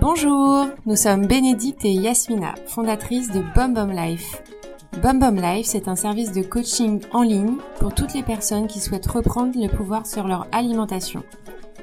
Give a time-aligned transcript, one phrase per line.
[0.00, 4.42] Bonjour, nous sommes Bénédicte et Yasmina, fondatrices de BomBom Life.
[5.02, 9.06] BomBom Life, c'est un service de coaching en ligne pour toutes les personnes qui souhaitent
[9.06, 11.22] reprendre le pouvoir sur leur alimentation.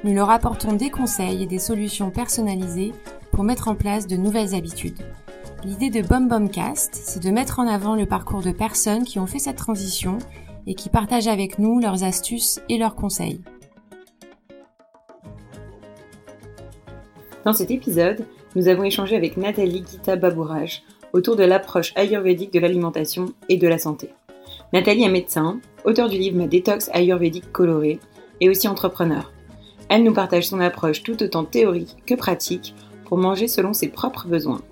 [0.02, 2.92] Nous leur apportons des conseils et des solutions personnalisées
[3.30, 5.06] pour mettre en place de nouvelles habitudes.
[5.64, 9.38] L'idée de BomBomCast, c'est de mettre en avant le parcours de personnes qui ont fait
[9.38, 10.18] cette transition
[10.66, 13.40] et qui partagent avec nous leurs astuces et leurs conseils.
[17.44, 18.24] Dans cet épisode,
[18.56, 23.68] nous avons échangé avec Nathalie Gita Babourage autour de l'approche ayurvédique de l'alimentation et de
[23.68, 24.10] la santé.
[24.72, 28.00] Nathalie est médecin, auteur du livre détox ayurvédique colorée
[28.40, 29.32] et aussi entrepreneur.
[29.88, 32.74] Elle nous partage son approche tout autant théorique que pratique
[33.04, 34.62] pour manger selon ses propres besoins.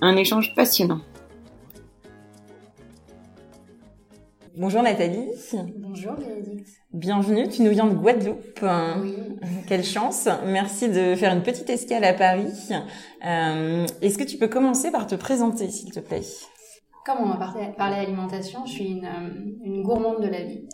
[0.00, 1.00] Un échange passionnant.
[4.58, 5.28] Bonjour Nathalie.
[5.76, 6.68] Bonjour Bénédicte.
[6.94, 8.64] Bienvenue, tu nous viens de Guadeloupe.
[9.02, 9.14] Oui.
[9.68, 10.30] Quelle chance.
[10.46, 12.70] Merci de faire une petite escale à Paris.
[13.26, 16.22] Euh, Est-ce que tu peux commencer par te présenter, s'il te plaît?
[17.04, 19.28] Comme on va parler alimentation, je suis une, euh,
[19.62, 20.66] une gourmande de la vie.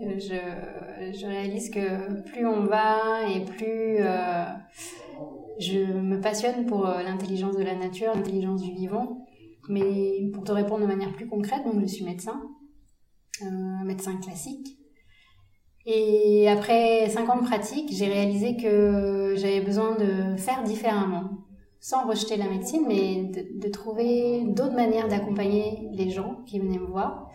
[0.00, 4.44] Euh, je, je, réalise que plus on va et plus euh,
[5.60, 9.24] je me passionne pour l'intelligence de la nature, l'intelligence du vivant.
[9.68, 12.40] Mais pour te répondre de manière plus concrète, donc je suis médecin,
[13.84, 14.76] médecin classique.
[15.86, 21.30] Et après cinq ans de pratique, j'ai réalisé que j'avais besoin de faire différemment,
[21.80, 26.78] sans rejeter la médecine, mais de, de trouver d'autres manières d'accompagner les gens qui venaient
[26.78, 27.30] me voir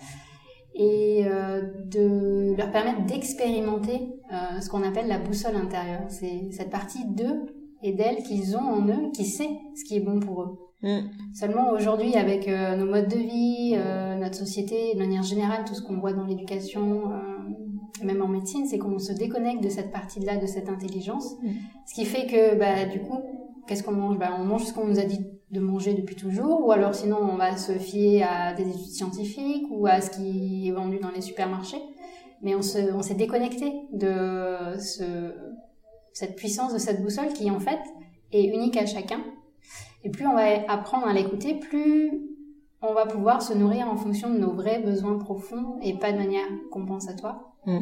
[0.75, 6.03] et euh, de leur permettre d'expérimenter euh, ce qu'on appelle la boussole intérieure.
[6.09, 7.45] C'est cette partie d'eux
[7.81, 10.64] et d'elles qu'ils ont en eux qui sait ce qui est bon pour eux.
[10.85, 11.09] Mm.
[11.33, 15.73] Seulement aujourd'hui, avec euh, nos modes de vie, euh, notre société, de manière générale, tout
[15.73, 19.91] ce qu'on voit dans l'éducation, euh, même en médecine, c'est qu'on se déconnecte de cette
[19.91, 21.33] partie-là, de cette intelligence.
[21.41, 21.49] Mm.
[21.87, 23.19] Ce qui fait que, bah, du coup,
[23.67, 24.19] qu'est-ce qu'on mange?
[24.19, 27.17] Bah, On mange ce qu'on nous a dit de manger depuis toujours, ou alors sinon
[27.21, 31.11] on va se fier à des études scientifiques ou à ce qui est vendu dans
[31.11, 31.81] les supermarchés.
[32.41, 35.33] Mais on s'est on déconnecté de ce,
[36.13, 37.79] cette puissance de cette boussole qui en fait
[38.33, 39.19] est unique à chacun.
[40.05, 42.21] Et plus on va apprendre à l'écouter, plus
[42.81, 46.17] on va pouvoir se nourrir en fonction de nos vrais besoins profonds et pas de
[46.17, 47.53] manière compensatoire.
[47.65, 47.79] Mm.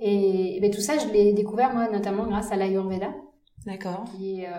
[0.00, 3.12] Et, et ben, tout ça, je l'ai découvert moi notamment grâce à l'Ayurveda.
[3.66, 4.04] D'accord.
[4.18, 4.50] Est, euh,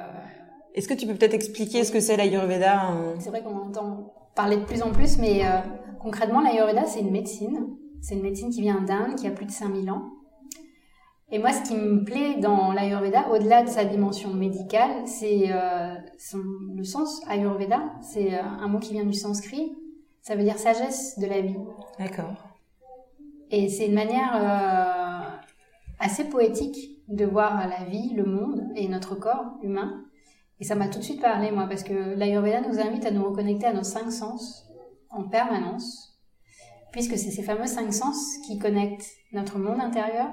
[0.75, 4.57] est-ce que tu peux peut-être expliquer ce que c'est l'Ayurveda C'est vrai qu'on entend parler
[4.57, 5.57] de plus en plus, mais euh,
[5.99, 7.69] concrètement, l'Ayurveda, c'est une médecine.
[8.01, 10.03] C'est une médecine qui vient d'Inde, qui a plus de 5000 ans.
[11.31, 15.95] Et moi, ce qui me plaît dans l'Ayurveda, au-delà de sa dimension médicale, c'est euh,
[16.75, 17.81] le sens Ayurveda.
[18.01, 19.73] C'est euh, un mot qui vient du sanskrit.
[20.21, 21.55] Ça veut dire sagesse de la vie.
[21.97, 22.35] D'accord.
[23.49, 25.37] Et c'est une manière euh,
[25.99, 30.03] assez poétique de voir la vie, le monde et notre corps humain
[30.61, 33.23] et ça m'a tout de suite parlé, moi, parce que l'Ayurveda nous invite à nous
[33.23, 34.67] reconnecter à nos cinq sens
[35.09, 36.21] en permanence,
[36.91, 40.29] puisque c'est ces fameux cinq sens qui connectent notre monde intérieur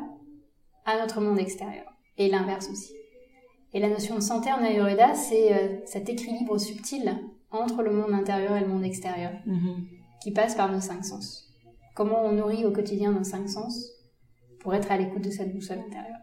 [0.89, 2.93] à notre monde extérieur, et l'inverse aussi.
[3.75, 7.13] Et la notion de santé en Ayurveda, c'est euh, cet équilibre subtil
[7.51, 9.85] entre le monde intérieur et le monde extérieur, mm-hmm.
[10.23, 11.45] qui passe par nos cinq sens.
[11.95, 13.99] Comment on nourrit au quotidien nos cinq sens
[14.61, 16.19] pour être à l'écoute de cette boussole intérieure.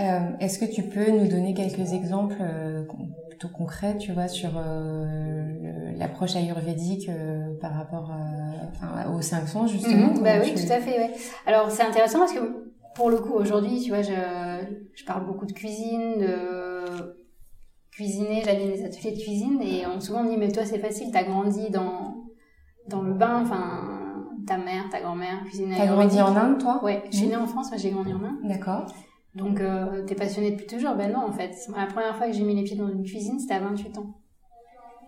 [0.00, 2.84] Euh, Est-ce que tu peux nous donner quelques exemples euh,
[3.30, 7.10] plutôt concrets, tu vois, sur euh, l'approche ayurvédique
[7.60, 8.12] par rapport
[8.68, 10.22] enfin, aux cinq sens, justement mhm.
[10.22, 10.98] Bah oui, tout à fait.
[10.98, 11.10] Ouais.
[11.46, 12.65] Alors c'est intéressant parce que
[12.96, 14.12] pour le coup, aujourd'hui, tu vois, je,
[14.94, 17.26] je parle beaucoup de cuisine, de
[17.90, 21.10] cuisiner, j'anime des ateliers de cuisine et on souvent me dit mais toi c'est facile,
[21.12, 22.24] t'as grandi dans
[22.88, 24.06] dans le bain, enfin
[24.46, 25.76] ta mère, ta grand-mère cuisinait.
[25.76, 26.82] T'as grandi en Inde, toi?
[26.84, 28.38] Ouais, je suis née en France, mais j'ai grandi en Inde.
[28.44, 28.86] D'accord.
[29.34, 30.94] Donc, euh, t'es passionné depuis toujours?
[30.94, 31.52] Ben non, en fait.
[31.76, 34.14] La première fois que j'ai mis les pieds dans une cuisine, c'était à 28 ans.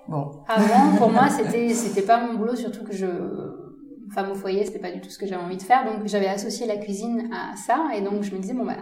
[0.08, 0.42] Bon.
[0.48, 3.06] Avant, pour moi, c'était c'était pas mon boulot, surtout que je
[4.10, 5.84] femme au foyer, c'était pas du tout ce que j'avais envie de faire.
[5.84, 8.76] Donc, j'avais associé la cuisine à ça, et donc je me disais bon bah.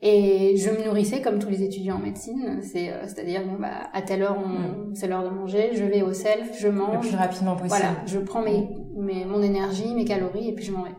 [0.00, 3.88] Et je me nourrissais comme tous les étudiants en médecine, c'est euh, c'est-à-dire bon bah
[3.92, 4.94] à telle heure on, mm.
[4.94, 7.80] c'est l'heure de manger, je vais au self, je mange le plus rapidement possible.
[7.80, 10.94] Voilà, je prends mes, mes mon énergie, mes calories et puis je m'en vais.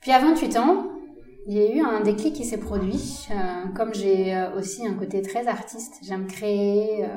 [0.00, 0.86] Puis à 28 ans,
[1.48, 3.26] il y a eu un déclic qui s'est produit.
[3.30, 7.08] Euh, comme j'ai euh, aussi un côté très artiste, j'aime créer, euh,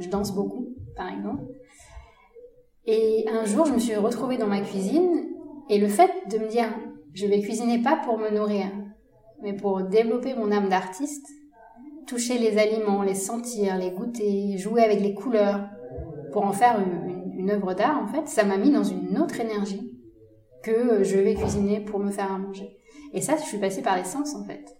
[0.00, 1.42] je danse beaucoup, par exemple.
[2.86, 5.26] Et un jour, je me suis retrouvée dans ma cuisine
[5.68, 6.68] et le fait de me dire,
[7.14, 8.66] je vais cuisiner pas pour me nourrir,
[9.42, 11.28] mais pour développer mon âme d'artiste,
[12.06, 15.68] toucher les aliments, les sentir, les goûter, jouer avec les couleurs,
[16.32, 16.78] pour en faire
[17.38, 19.92] une, œuvre d'art, en fait, ça m'a mis dans une autre énergie
[20.62, 22.76] que je vais cuisiner pour me faire à manger.
[23.12, 24.75] Et ça, je suis passée par les sens en fait.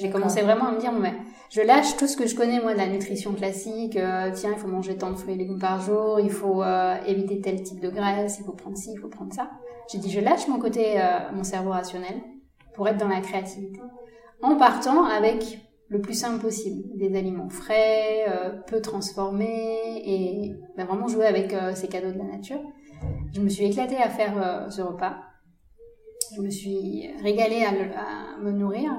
[0.00, 1.12] J'ai commencé vraiment à me dire, mais
[1.50, 3.96] je lâche tout ce que je connais moi de la nutrition classique.
[3.96, 6.94] Euh, tiens, il faut manger tant de fruits et légumes par jour, il faut euh,
[7.06, 9.50] éviter tel type de graisse, il faut prendre ci, il faut prendre ça.
[9.90, 12.14] J'ai dit, je lâche mon côté, euh, mon cerveau rationnel
[12.74, 13.80] pour être dans la créativité,
[14.40, 15.58] en partant avec
[15.88, 18.26] le plus simple possible, des aliments frais,
[18.68, 22.60] peu transformés et ben, vraiment jouer avec ces cadeaux de la nature.
[23.32, 25.16] Je me suis éclatée à faire ce repas.
[26.36, 28.92] Je me suis régalée à, à me nourrir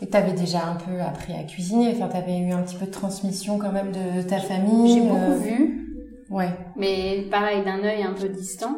[0.00, 2.76] et tu avais déjà un peu appris à cuisiner, enfin tu avais eu un petit
[2.76, 4.94] peu de transmission quand même de ta famille.
[4.94, 6.24] J'ai beaucoup euh, vu.
[6.30, 6.50] Ouais.
[6.76, 8.76] Mais pareil, d'un œil un peu distant.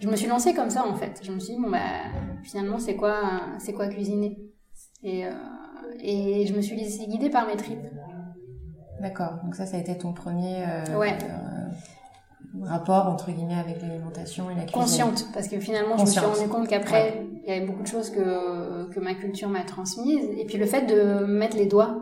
[0.00, 1.20] Je me suis lancée comme ça en fait.
[1.22, 1.78] Je me suis dit bon bah
[2.42, 3.16] finalement c'est quoi
[3.58, 4.38] c'est quoi cuisiner?
[5.02, 5.30] Et euh,
[6.00, 7.78] et je me suis laissée guider par mes tripes.
[9.00, 9.40] D'accord.
[9.44, 11.16] Donc ça ça a été ton premier euh, ouais
[12.62, 16.20] rapport entre guillemets avec l'alimentation et la cuisine Consciente, parce que finalement je me suis
[16.20, 20.28] rendu compte qu'après il y avait beaucoup de choses que, que ma culture m'a transmises.
[20.38, 21.96] Et puis le fait de mettre les doigts,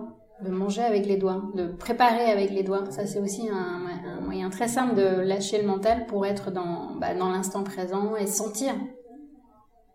[0.45, 4.21] de manger avec les doigts, de préparer avec les doigts, ça c'est aussi un, un,
[4.21, 8.27] moyen très simple de lâcher le mental pour être dans, bah, dans l'instant présent et
[8.27, 8.75] sentir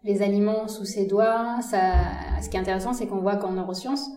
[0.04, 1.62] les aliments sous ses doigts.
[1.62, 1.94] Ça,
[2.42, 4.10] ce qui est intéressant, c'est qu'on voit qu'en neurosciences,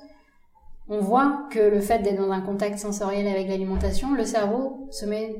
[0.88, 5.06] on voit que le fait d'être dans un contact sensoriel avec l'alimentation, le cerveau se
[5.06, 5.36] met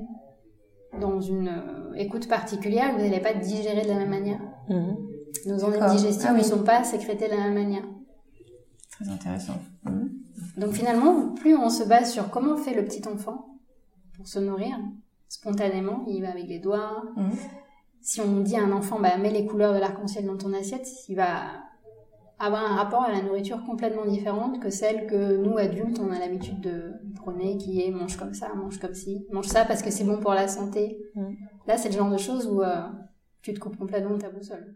[0.98, 4.40] dans une euh, écoute particulière, vous n'allez pas digérer de la même manière.
[4.68, 4.96] Mhm.
[5.46, 7.84] Nos enzymes digestives ah ne sont pas sécrétées de la même manière.
[8.90, 9.58] Très intéressant.
[9.84, 10.10] Mhm.
[10.56, 13.58] Donc finalement, plus on se base sur comment fait le petit enfant
[14.16, 14.76] pour se nourrir,
[15.28, 17.04] spontanément, il va avec les doigts.
[17.16, 17.30] Mhm.
[18.02, 20.88] Si on dit à un enfant, bah, mets les couleurs de l'arc-en-ciel dans ton assiette,
[21.08, 21.69] il va
[22.40, 26.18] avoir un rapport à la nourriture complètement différente que celle que nous, adultes, on a
[26.18, 29.90] l'habitude de prôner, qui est mange comme ça, mange comme ci, mange ça parce que
[29.90, 30.98] c'est bon pour la santé.
[31.14, 31.34] Mm.
[31.66, 32.82] Là, c'est le genre de choses où euh,
[33.42, 34.74] tu te coupes complètement de ta boussole.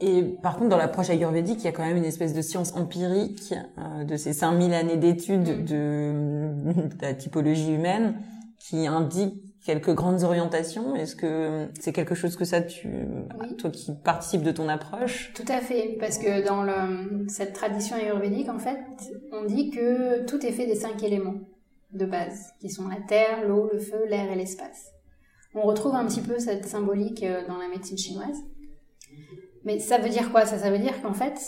[0.00, 2.74] Et par contre, dans l'approche ayurvédique, il y a quand même une espèce de science
[2.74, 5.64] empirique euh, de ces 5000 années d'études mm.
[5.64, 8.16] de, de la typologie humaine
[8.58, 10.94] qui indique quelques grandes orientations?
[10.94, 12.88] Est-ce que c'est quelque chose que ça, tu,
[13.58, 15.32] toi qui participes de ton approche?
[15.34, 18.78] Tout à fait, parce que dans le, cette tradition ayurvédique, en fait,
[19.32, 21.40] on dit que tout est fait des cinq éléments
[21.92, 24.92] de base, qui sont la terre, l'eau, le feu, l'air et l'espace.
[25.54, 28.38] On retrouve un petit peu cette symbolique euh, dans la médecine chinoise.
[29.64, 30.46] Mais ça veut dire quoi?
[30.46, 31.38] Ça, ça veut dire qu'en fait,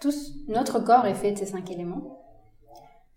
[0.00, 0.12] tout,
[0.48, 2.24] notre corps est fait de ces cinq éléments.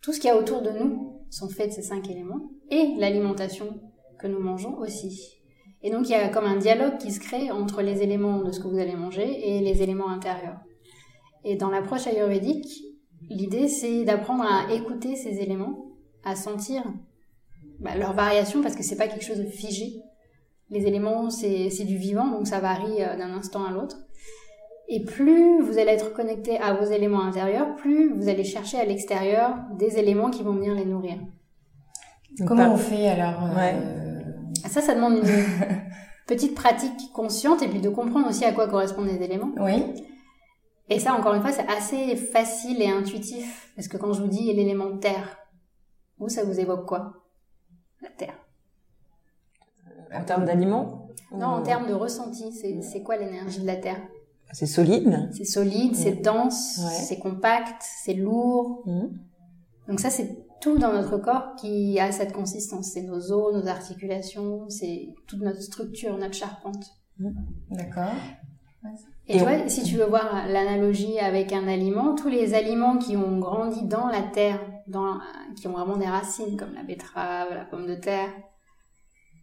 [0.02, 2.42] Tout ce qu'il y a autour de nous sont faits de ces cinq éléments.
[2.70, 3.80] Et l'alimentation
[4.20, 5.36] que nous mangeons aussi.
[5.82, 8.52] Et donc il y a comme un dialogue qui se crée entre les éléments de
[8.52, 10.58] ce que vous allez manger et les éléments intérieurs.
[11.44, 12.84] Et dans l'approche ayurvédique,
[13.30, 15.92] l'idée c'est d'apprendre à écouter ces éléments,
[16.24, 16.84] à sentir
[17.80, 20.02] bah, leur variation parce que c'est pas quelque chose de figé.
[20.72, 23.98] Les éléments c'est du vivant donc ça varie euh, d'un instant à l'autre.
[24.88, 28.86] Et plus vous allez être connecté à vos éléments intérieurs, plus vous allez chercher à
[28.86, 31.18] l'extérieur des éléments qui vont venir les nourrir.
[32.46, 33.80] Comment on fait alors euh,
[34.68, 35.24] ça, ça demande une
[36.28, 39.52] petite pratique consciente et puis de comprendre aussi à quoi correspondent les éléments.
[39.58, 39.94] Oui.
[40.90, 43.72] Et ça, encore une fois, c'est assez facile et intuitif.
[43.76, 45.38] Parce que quand je vous dis l'élément terre,
[46.20, 47.14] vous, ça vous évoque quoi?
[48.02, 48.36] La terre.
[50.14, 52.52] En termes d'aliments Non, en termes de ressenti.
[52.82, 54.02] C'est quoi l'énergie de la terre?
[54.52, 55.30] C'est solide.
[55.36, 58.84] C'est solide, c'est dense, c'est compact, c'est lourd.
[58.86, 59.08] Mmh.
[59.88, 62.94] Donc ça, c'est tout dans notre corps qui a cette consistance.
[62.94, 66.84] C'est nos os, nos articulations, c'est toute notre structure, notre charpente.
[67.20, 67.30] Mmh.
[67.70, 68.16] D'accord.
[69.28, 73.16] Et, tu vois, si tu veux voir l'analogie avec un aliment, tous les aliments qui
[73.16, 75.20] ont grandi dans la terre, dans,
[75.56, 78.30] qui ont vraiment des racines, comme la betterave, la pomme de terre,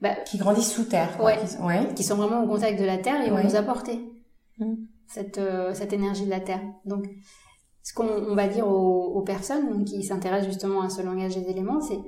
[0.00, 1.38] bah, qui grandissent sous terre, Ouais,
[1.94, 4.00] qui, sont vraiment au contact de la terre, ils vont nous apporter
[4.58, 4.74] mmh.
[5.06, 6.62] cette, euh, cette énergie de la terre.
[6.84, 7.04] Donc,
[7.82, 11.98] ce qu'on va dire aux, personnes qui s'intéressent justement à ce langage des éléments, c'est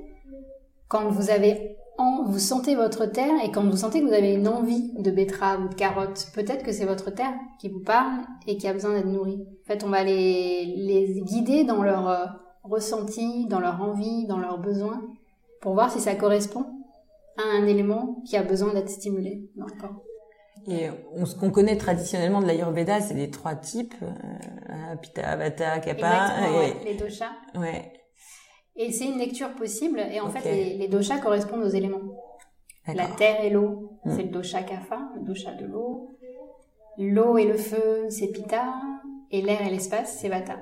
[0.87, 4.33] quand vous avez en, vous sentez votre terre et quand vous sentez que vous avez
[4.33, 8.21] une envie de betterave ou de carotte, peut-être que c'est votre terre qui vous parle
[8.47, 9.45] et qui a besoin d'être nourrie.
[9.63, 12.25] En fait, on va les, les guider dans leur euh,
[12.63, 15.01] ressenti, dans leur envie, dans leurs besoins,
[15.61, 16.65] pour voir si ça correspond
[17.37, 20.04] à un élément qui a besoin d'être stimulé dans le corps.
[20.67, 25.79] Et on, ce qu'on connaît traditionnellement de l'Ayurveda, c'est les trois types, euh, Pitta, Vata,
[25.79, 26.49] Kapha.
[26.49, 26.85] Et...
[26.85, 27.31] les doshas.
[27.55, 27.93] Ouais.
[28.75, 29.99] Et c'est une lecture possible.
[29.99, 32.01] Et en fait, les, les, doshas correspondent aux éléments.
[32.93, 34.11] La terre et l'eau, hmm.
[34.15, 36.17] c'est le dosha Kapha, le dosha de l'eau.
[36.97, 38.73] L'eau et le feu, c'est Pitta.
[39.31, 40.59] Et l'air et l'espace, c'est Vata.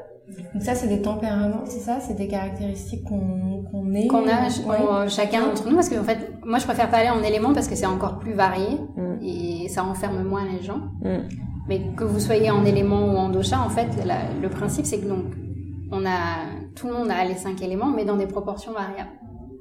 [0.53, 1.99] Donc ça, c'est des tempéraments, c'est ça?
[1.99, 5.09] C'est des caractéristiques qu'on qu'on est Qu'on a Ouais.
[5.09, 7.75] chacun d'entre nous, parce que en fait, moi je préfère parler en éléments parce que
[7.75, 9.21] c'est encore plus varié Mm.
[9.21, 10.79] et ça enferme moins les gens.
[11.01, 11.27] Mm.
[11.67, 14.99] Mais que vous soyez en élément ou en dosha, en fait, la- le principe c'est
[14.99, 15.25] que donc
[15.91, 16.19] on a
[16.75, 19.11] tout le monde a les cinq éléments, mais dans des proportions variables.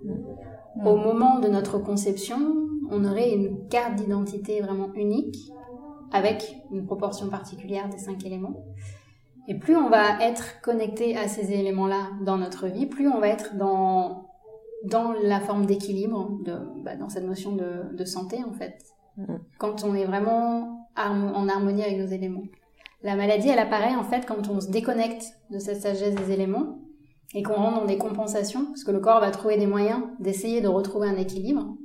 [0.04, 0.87] Mm.
[0.87, 2.38] Au moment de notre conception,
[2.90, 5.37] on aurait une carte d'identité vraiment unique
[6.12, 8.57] avec une proportion particulière des cinq éléments.
[9.49, 13.29] Et plus on va être connecté à ces éléments-là dans notre vie, plus on va
[13.29, 14.29] être dans
[14.85, 18.79] dans la forme d'équilibre, de, bah, dans cette notion de, de santé en fait.
[19.17, 19.39] Mhm.
[19.59, 22.43] Quand on est vraiment en harmonie avec nos éléments.
[23.03, 26.79] La maladie, elle apparaît en fait quand on se déconnecte de cette sagesse des éléments
[27.35, 30.61] et qu'on rentre dans des compensations, parce que le corps va trouver des moyens d'essayer
[30.61, 31.77] de retrouver un équilibre.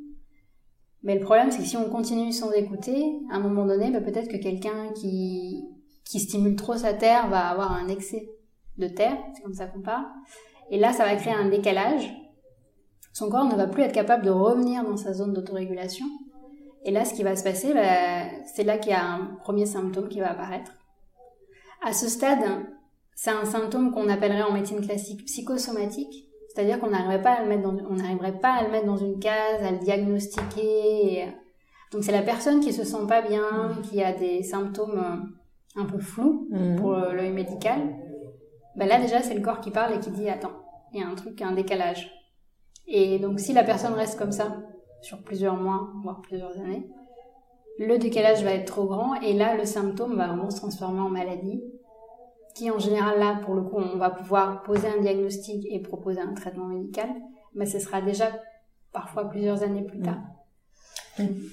[1.03, 4.01] Mais le problème, c'est que si on continue sans écouter, à un moment donné, bah,
[4.01, 5.63] peut-être que quelqu'un qui,
[6.09, 8.29] qui stimule trop sa terre va avoir un excès
[8.77, 10.05] de terre, c'est comme ça qu'on parle.
[10.69, 12.11] Et là, ça va créer un décalage.
[13.13, 16.05] Son corps ne va plus être capable de revenir dans sa zone d'autorégulation.
[16.85, 19.65] Et là, ce qui va se passer, bah, c'est là qu'il y a un premier
[19.65, 20.71] symptôme qui va apparaître.
[21.83, 22.45] À ce stade,
[23.15, 27.49] c'est un symptôme qu'on appellerait en médecine classique psychosomatique, c'est-à-dire qu'on n'arriverait pas à le
[27.49, 27.75] mettre dans,
[28.39, 31.27] pas à le mettre dans une case, à le diagnostiquer.
[31.91, 35.37] Donc c'est la personne qui se sent pas bien, qui a des symptômes euh,
[35.75, 36.75] un peu flous Mm.
[36.77, 37.95] pour euh, l'œil médical.
[38.75, 40.51] Ben là déjà c'est le corps qui parle et qui dit attends,
[40.93, 42.11] il y a un truc, un décalage.
[42.87, 44.57] Et donc si la personne reste comme ça
[45.01, 46.87] sur plusieurs mois, voire plusieurs années,
[47.79, 51.09] le décalage va être trop grand et là le symptôme va vraiment se transformer en
[51.09, 51.63] maladie
[52.55, 56.19] qui en général là pour le coup on va pouvoir poser un diagnostic et proposer
[56.21, 57.09] un traitement médical
[57.53, 58.31] mais ce sera déjà
[58.91, 60.17] parfois plusieurs années plus tard.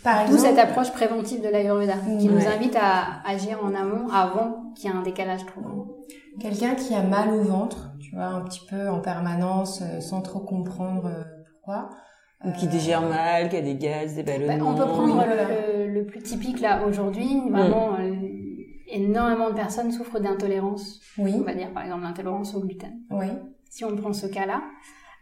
[0.03, 4.09] Par D'où exemple, cette approche préventive de l'Ayurveda qui nous invite à agir en amont
[4.13, 5.87] avant qu'il y ait un décalage trop grand.
[6.41, 10.21] quelqu'un qui a mal au ventre, tu vois, un petit peu en permanence, euh, sans
[10.21, 11.89] trop comprendre euh, pourquoi.
[12.45, 14.71] Ou qui Euh, digère mal, qui a des gaz, des Bah, ballonnements.
[14.71, 18.13] on peut prendre le, le plus typique là aujourd'hui, vraiment euh,
[18.89, 22.93] énormément de personnes souffrent d'intolérance, Oui, on va dire par exemple l'intolérance au gluten.
[23.11, 23.29] oui.
[23.71, 24.63] Si on prend ce cas-là,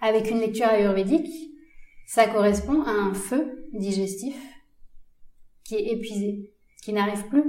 [0.03, 1.52] avec une lecture ayurvédique,
[2.07, 4.37] ça correspond à un feu digestif
[5.65, 6.51] qui est épuisé,
[6.83, 7.45] qui n'arrive plus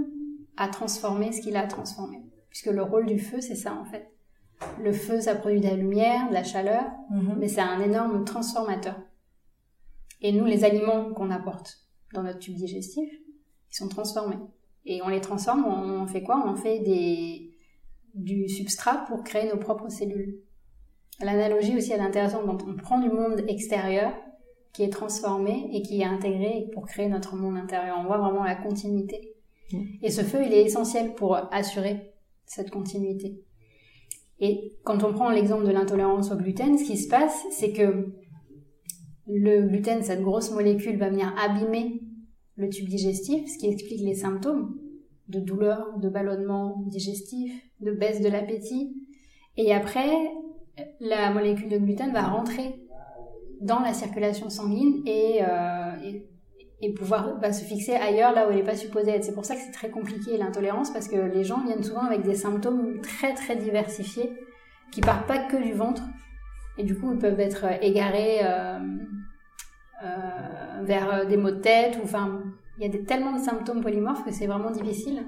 [0.58, 2.22] à transformer ce qu'il a transformé.
[2.50, 4.10] Puisque le rôle du feu, c'est ça en fait.
[4.82, 7.36] Le feu, ça produit de la lumière, de la chaleur, Mhm.
[7.40, 8.96] mais c'est un énorme transformateur.
[10.22, 11.80] Et nous, les aliments qu'on apporte
[12.14, 13.12] dans notre tube digestif,
[13.72, 14.38] ils sont transformés.
[14.86, 16.44] Et on les transforme, on fait quoi?
[16.48, 17.52] On fait des,
[18.14, 20.40] du substrat pour créer nos propres cellules.
[21.20, 24.14] L'analogie aussi elle est intéressante, donc on prend du monde extérieur
[24.74, 27.98] qui est transformé et qui est intégré pour créer notre monde intérieur.
[28.00, 29.36] On voit vraiment la continuité.
[29.72, 29.84] Mm.
[30.02, 32.14] Et ce feu, il est essentiel pour assurer
[32.46, 33.44] cette continuité.
[34.40, 38.14] Et quand on prend l'exemple de l'intolérance au gluten, ce qui se passe, c'est que
[39.28, 42.02] le gluten, cette grosse molécule, va venir abîmer
[42.56, 44.78] le tube digestif, ce qui explique les symptômes
[45.30, 48.96] de douleur, de ballonnement digestif, de baisse de l'appétit.
[49.56, 50.12] Et après,
[51.00, 52.83] la molécule de gluten va rentrer
[53.62, 56.20] dans la circulation sanguine et, euh,
[56.98, 59.24] pouvoir va se fixer ailleurs là où elle n'est pas supposée être.
[59.24, 62.24] C'est pour ça que c'est très compliqué l'intolérance parce que les gens viennent souvent avec
[62.24, 64.34] des symptômes très très diversifiés
[64.92, 66.04] qui partent pas que du ventre
[66.78, 68.80] et du coup ils peuvent être égarés euh,
[70.04, 72.42] euh, vers des maux de tête ou enfin
[72.78, 75.24] il y a tellement de symptômes polymorphes que c'est vraiment difficile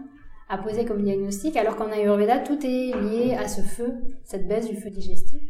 [0.50, 4.70] à poser comme diagnostic alors qu'en Ayurveda tout est lié à ce feu, cette baisse
[4.70, 5.42] du feu digestif.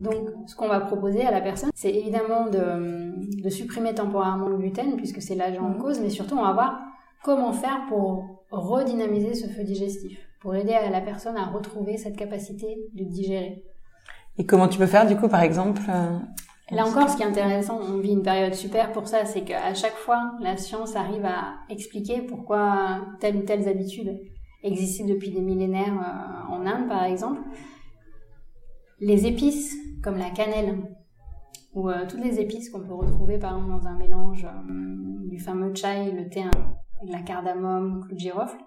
[0.00, 4.56] Donc, ce qu'on va proposer à la personne, c'est évidemment de, de supprimer temporairement le
[4.56, 6.80] gluten, puisque c'est l'agent en cause, mais surtout, on va voir
[7.22, 12.16] comment faire pour redynamiser ce feu digestif, pour aider à la personne à retrouver cette
[12.16, 13.62] capacité de digérer.
[14.38, 16.18] Et comment tu peux faire du coup, par exemple euh,
[16.70, 19.74] Là encore, ce qui est intéressant, on vit une période super pour ça, c'est qu'à
[19.74, 24.18] chaque fois, la science arrive à expliquer pourquoi telle ou telle habitude
[24.62, 27.40] existe depuis des millénaires euh, en Inde, par exemple.
[29.00, 30.78] Les épices, comme la cannelle,
[31.74, 35.38] ou euh, toutes les épices qu'on peut retrouver par exemple dans un mélange euh, du
[35.38, 36.50] fameux chai, le thé, hein,
[37.06, 38.58] de la cardamome, clou de girofle,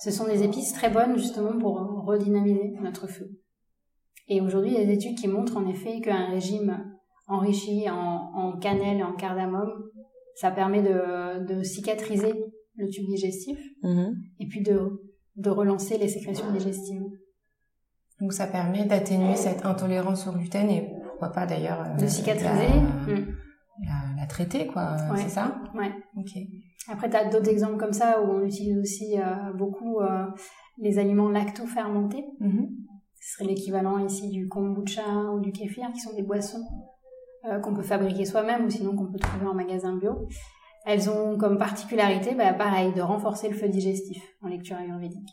[0.00, 3.30] ce sont des épices très bonnes justement pour redynamiser notre feu.
[4.28, 8.30] Et aujourd'hui, il y a des études qui montrent en effet qu'un régime enrichi en,
[8.34, 9.72] en, cannelle et en cardamome,
[10.34, 12.34] ça permet de, de cicatriser
[12.76, 14.14] le tube digestif mm -hmm.
[14.40, 14.78] et puis de,
[15.36, 17.08] de relancer les sécrétions digestives.
[18.20, 23.14] Donc ça permet d'atténuer cette intolérance au gluten et pourquoi pas d'ailleurs de cicatriser, la,
[23.14, 23.26] mmh.
[23.84, 25.18] la, la, traiter quoi, ouais.
[25.18, 25.92] c'est ça Ouais.
[26.16, 26.32] Ok.
[26.90, 30.26] Après tu as d'autres exemples comme ça où on utilise aussi euh, beaucoup euh,
[30.78, 32.24] les aliments lacto-fermentés.
[32.40, 32.64] Mmh.
[33.20, 36.64] ce serait l'équivalent ici du kombucha ou du kéfir, qui sont des boissons
[37.44, 40.26] euh, qu'on peut fabriquer soi-même ou sinon qu'on peut trouver en magasin bio.
[40.86, 45.28] Elles ont comme particularité, bah, pareil, de renforcer le feu digestif en lecture ayurvédique.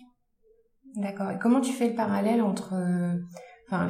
[0.96, 1.32] D'accord.
[1.32, 3.14] Et comment tu fais le parallèle entre euh,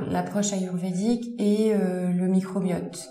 [0.10, 3.08] l'approche ayurvédique et euh, le microbiote?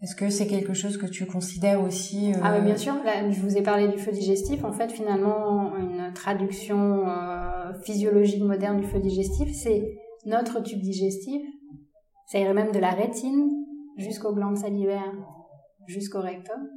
[0.00, 2.94] Est-ce que c'est quelque chose que tu considères aussi Ah oui, bien sûr.
[3.30, 4.64] Je vous ai parlé du feu digestif.
[4.64, 7.04] En fait, finalement, une traduction
[7.82, 11.42] physiologique moderne du feu digestif, c'est notre tube digestif,
[12.26, 13.50] ça irait même de la rétine
[13.96, 15.14] jusqu'aux glandes salivaires,
[15.86, 16.68] jusqu'au rectum.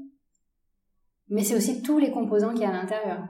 [1.30, 3.24] Mais c'est aussi tous les composants qu'il y a à l'intérieur.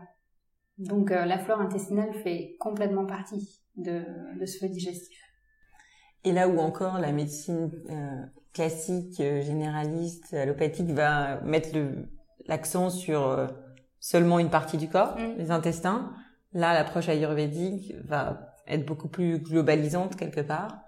[0.82, 4.04] Donc euh, la flore intestinale fait complètement partie de,
[4.46, 5.18] ce feu digestif.
[6.24, 11.70] Et là où encore la médecine euh, classique, euh, généraliste, allopathique va mettre
[12.48, 13.48] l'accent sur
[14.00, 15.38] seulement une partie du corps, mm.
[15.38, 16.14] les intestins,
[16.54, 20.82] là l'approche ayurvédique va être beaucoup plus globalisante quelque part.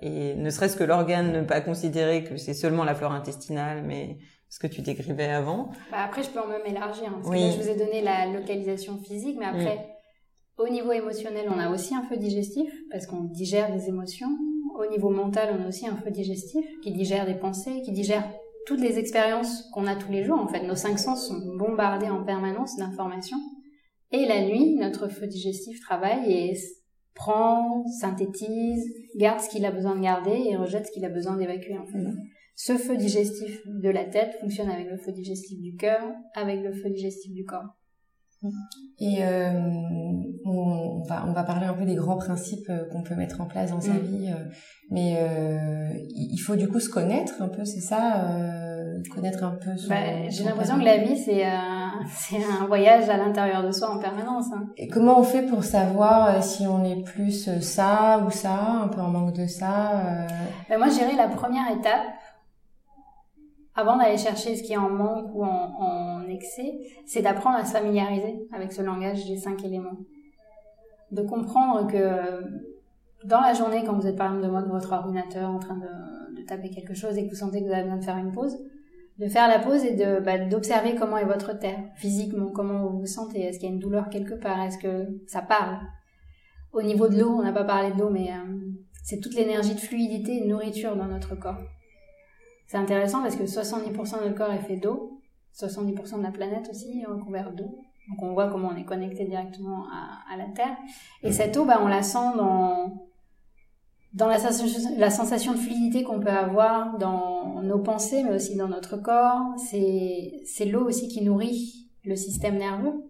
[0.00, 4.18] Et ne serait-ce que l'organe, ne pas considérer que c'est seulement la flore intestinale, mais
[4.52, 5.70] ce que tu décrivais avant.
[5.90, 7.06] Bah après, je peux en même élargir.
[7.08, 10.62] Hein, parce que là, je vous ai donné la localisation physique, mais après, mm.
[10.62, 14.28] au niveau émotionnel, on a aussi un feu digestif, parce qu'on digère des émotions.
[14.78, 18.30] Au niveau mental, on a aussi un feu digestif qui digère des pensées, qui digère
[18.66, 20.38] toutes les expériences qu'on a tous les jours.
[20.38, 23.40] En fait, nos cinq sens sont bombardés en permanence d'informations.
[24.10, 26.58] Et la nuit, notre feu digestif travaille et
[27.14, 28.84] prend, synthétise,
[29.16, 31.86] garde ce qu'il a besoin de garder et rejette ce qu'il a besoin d'évacuer en
[31.86, 31.98] fait.
[31.98, 32.18] Mhm.
[32.54, 36.02] Ce feu digestif de la tête fonctionne avec le feu digestif du cœur,
[36.34, 37.76] avec le feu digestif du corps.
[38.98, 39.52] Et euh,
[40.44, 43.46] on, va, on va parler un peu des grands principes euh, qu'on peut mettre en
[43.46, 43.98] place dans sa mm.
[43.98, 44.44] vie, euh,
[44.90, 45.16] mais
[46.14, 48.36] il faut du coup se connaître un peu, c'est ça,
[49.12, 49.70] connaître un peu.
[49.88, 54.46] Bah, J'ai l'impression que la vie c'est un voyage à l'intérieur de soi en permanence.
[54.52, 54.66] Hein.
[54.76, 59.00] Et comment on fait pour savoir si on est plus ça ou ça, un peu
[59.00, 60.26] en manque de ça
[60.68, 62.06] bah, Moi, je la première étape
[63.74, 67.72] avant d'aller chercher ce qui est en manque ou en, excès, c'est d'apprendre à se
[67.72, 69.98] familiariser avec ce langage des cinq éléments.
[71.10, 72.42] De comprendre que
[73.24, 76.70] dans la journée, quand vous êtes par exemple devant votre ordinateur en train de, taper
[76.70, 78.58] quelque chose et que vous sentez que vous avez besoin de faire une pause,
[79.18, 82.98] de faire la pause et de bah, d'observer comment est votre terre physiquement, comment vous
[82.98, 85.78] vous sentez, est-ce qu'il y a une douleur quelque part, est-ce que ça parle?
[86.72, 88.58] Au niveau de l'eau, on n'a pas parlé de l'eau, mais euh,
[89.04, 91.60] c'est toute l'énergie de fluidité et de nourriture dans notre corps.
[92.72, 95.20] C'est intéressant parce que 70% de notre corps est fait d'eau,
[95.54, 97.78] 70% de la planète aussi est recouverte d'eau.
[98.08, 100.74] Donc on voit comment on est connecté directement à, la Terre.
[101.22, 103.10] Et cette eau, bah, on la sent dans,
[104.14, 104.38] dans la,
[104.96, 109.54] la sensation de fluidité qu'on peut avoir dans nos pensées, mais aussi dans notre corps.
[109.58, 113.04] C'est l'eau aussi qui nourrit le système nerveux,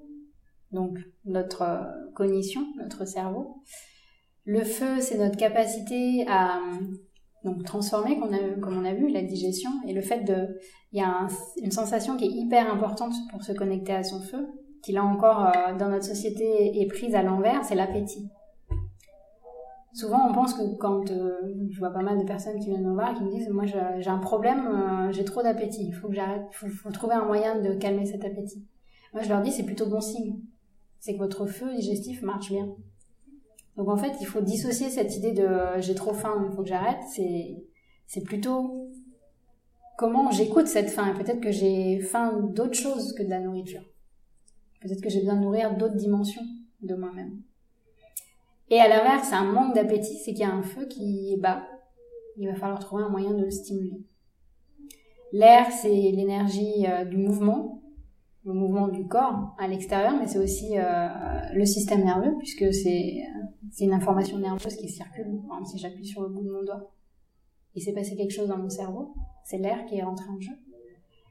[0.72, 3.62] donc notre cognition, notre cerveau.
[4.44, 6.58] Le feu, c'est notre capacité à
[7.44, 8.18] donc transformer,
[8.60, 10.58] comme on a vu, la digestion et le fait de,
[10.92, 11.26] il y a
[11.62, 14.48] une sensation qui est hyper importante pour se connecter à son feu,
[14.82, 18.28] qui là encore euh, dans notre société est prise à l'envers, c'est l'appétit.
[19.94, 21.32] Souvent, on pense que quand euh,
[21.70, 23.64] je vois pas mal de personnes qui viennent me voir et qui me disent, moi
[23.66, 27.26] j'ai un problème, euh, j'ai trop d'appétit, il faut que j'arrête, faut, faut, trouver un
[27.26, 28.66] moyen de calmer cet appétit.
[29.12, 30.40] Moi, je leur dis, c'est plutôt bon signe,
[30.98, 32.74] c'est que votre feu digestif marche bien.
[33.76, 36.68] Donc en fait, il faut dissocier cette idée de j'ai trop faim, il faut que
[36.68, 37.00] j'arrête.
[37.10, 37.56] C'est
[38.06, 38.90] c'est plutôt
[39.96, 41.14] comment j'écoute cette faim.
[41.16, 43.82] Peut-être que j'ai faim d'autre chose que de la nourriture.
[44.80, 46.42] Peut-être que j'ai besoin de nourrir d'autres dimensions
[46.82, 47.40] de moi-même.
[48.68, 51.66] Et à l'inverse, un manque d'appétit, c'est qu'il y a un feu qui est bas.
[52.36, 54.02] Il va falloir trouver un moyen de le stimuler.
[55.32, 57.81] L'air, c'est l'énergie euh, du mouvement
[58.44, 61.08] le mouvement du corps à l'extérieur, mais c'est aussi euh,
[61.54, 63.22] le système nerveux, puisque c'est
[63.80, 65.40] une information nerveuse qui circule.
[65.48, 66.90] Par exemple, si j'appuie sur le bout de mon doigt,
[67.74, 70.52] il s'est passé quelque chose dans mon cerveau, c'est l'air qui est rentré en jeu.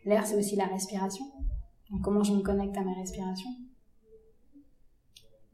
[0.05, 1.25] L'air, c'est aussi la respiration.
[1.91, 3.49] Donc, comment je me connecte à ma respiration.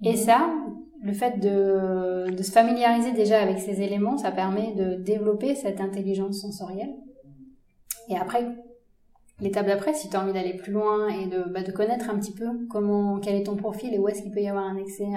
[0.04, 0.54] Et ça,
[1.02, 5.82] le fait de, de se familiariser déjà avec ces éléments, ça permet de développer cette
[5.82, 6.96] intelligence sensorielle.
[8.10, 8.48] Et après,
[9.40, 12.18] l'étape d'après, si tu as envie d'aller plus loin et de, bah, de connaître un
[12.18, 14.78] petit peu comment, quel est ton profil et où est-ce qu'il peut y avoir un
[14.78, 15.08] excès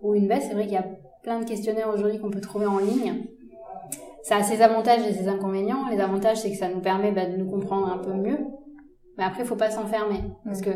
[0.00, 0.86] ou une baisse, c'est vrai qu'il y a
[1.22, 3.24] plein de questionnaires aujourd'hui qu'on peut trouver en ligne.
[4.22, 5.88] Ça a ses avantages et ses inconvénients.
[5.90, 8.38] Les avantages, c'est que ça nous permet bah, de nous comprendre un peu mieux.
[9.18, 10.20] Mais après, il faut pas s'enfermer.
[10.44, 10.70] Parce que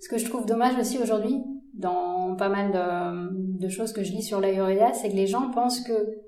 [0.00, 1.42] ce que je trouve dommage aussi aujourd'hui,
[1.74, 5.50] dans pas mal de, de choses que je lis sur l'Ayurveda, c'est que les gens
[5.50, 6.18] pensent que,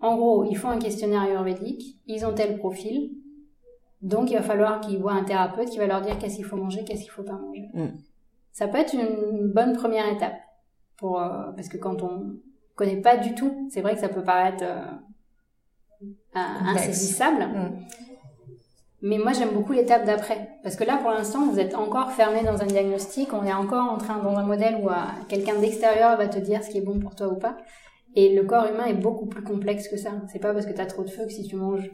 [0.00, 3.10] en gros, ils font un questionnaire ayurvédique, ils ont tel profil,
[4.02, 6.56] donc, il va falloir qu'ils voient un thérapeute qui va leur dire qu'est-ce qu'il faut
[6.56, 7.68] manger, qu'est-ce qu'il faut pas manger.
[7.72, 7.86] Mm.
[8.52, 10.34] Ça peut être une bonne première étape.
[10.96, 12.36] Pour, euh, parce que quand on,
[12.74, 14.84] connais pas du tout, c'est vrai que ça peut paraître euh,
[16.34, 17.44] insaisissable.
[17.44, 17.78] Mm.
[19.02, 20.50] Mais moi, j'aime beaucoup l'étape d'après.
[20.64, 23.32] Parce que là, pour l'instant, vous êtes encore fermé dans un diagnostic.
[23.32, 24.94] On est encore en train, dans un modèle où euh,
[25.28, 27.56] quelqu'un d'extérieur va te dire ce qui est bon pour toi ou pas.
[28.16, 30.10] Et le corps humain est beaucoup plus complexe que ça.
[30.32, 31.90] C'est pas parce que tu as trop de feu que si tu manges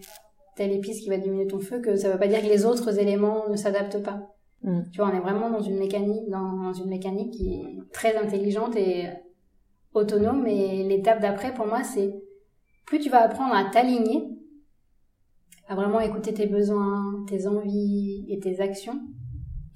[0.59, 2.99] telle épice qui va diminuer ton feu que ça veut pas dire que les autres
[2.99, 4.35] éléments ne s'adaptent pas.
[4.63, 4.81] Mm.
[4.93, 8.75] Tu vois, on est vraiment dans une mécanique, dans une mécanique qui est très intelligente
[8.75, 9.07] et
[9.95, 10.47] autonome.
[10.49, 12.13] Et l'étape d'après, pour moi, c'est
[12.87, 14.29] plus tu vas apprendre à t'aligner,
[15.69, 19.01] à vraiment écouter tes besoins, tes envies et tes actions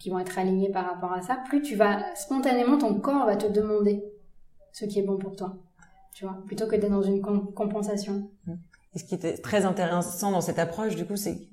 [0.01, 3.37] qui vont être alignées par rapport à ça, plus tu vas spontanément ton corps va
[3.37, 4.03] te demander
[4.73, 5.55] ce qui est bon pour toi.
[6.13, 8.29] Tu vois, plutôt que d'être dans une compensation.
[8.95, 11.49] Et ce qui était très intéressant dans cette approche, du coup, c'est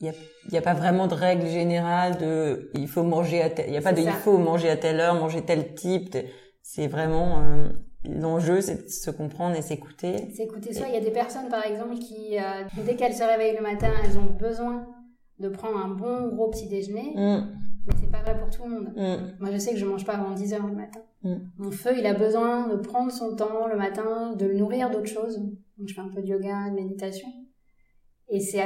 [0.00, 0.12] il n'y a,
[0.50, 3.82] y a pas vraiment de règle générale de il faut manger à il y a
[3.82, 6.16] pas de il faut manger à telle heure, manger tel type.
[6.62, 7.68] C'est vraiment euh,
[8.04, 10.30] l'enjeu, c'est de se comprendre et s'écouter.
[10.32, 10.86] S'écouter soi.
[10.88, 13.90] Il y a des personnes, par exemple, qui euh, dès qu'elles se réveillent le matin,
[14.04, 14.86] elles ont besoin
[15.38, 17.12] de prendre un bon gros petit déjeuner.
[17.16, 17.48] Mm.
[17.86, 18.92] Mais c'est pas vrai pour tout le monde.
[18.94, 19.36] Mm.
[19.40, 21.00] Moi, je sais que je mange pas avant 10 heures le matin.
[21.22, 21.36] Mm.
[21.58, 25.08] Mon feu, il a besoin de prendre son temps le matin, de le nourrir d'autres
[25.08, 25.40] choses.
[25.80, 27.26] Donc, je fais un peu de yoga, de méditation.
[28.28, 28.60] Et c'est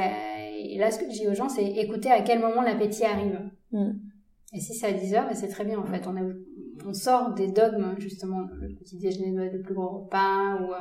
[0.75, 3.39] et là, ce que je dis aux gens, c'est écouter à quel moment l'appétit arrive.
[3.71, 3.91] Mm.
[4.53, 6.05] Et si c'est à 10 heures, ben c'est très bien en fait.
[6.07, 6.15] On,
[6.87, 8.41] on sort des dogmes, justement.
[8.59, 10.79] Le petit déjeuner doit être le plus gros repas, ou euh,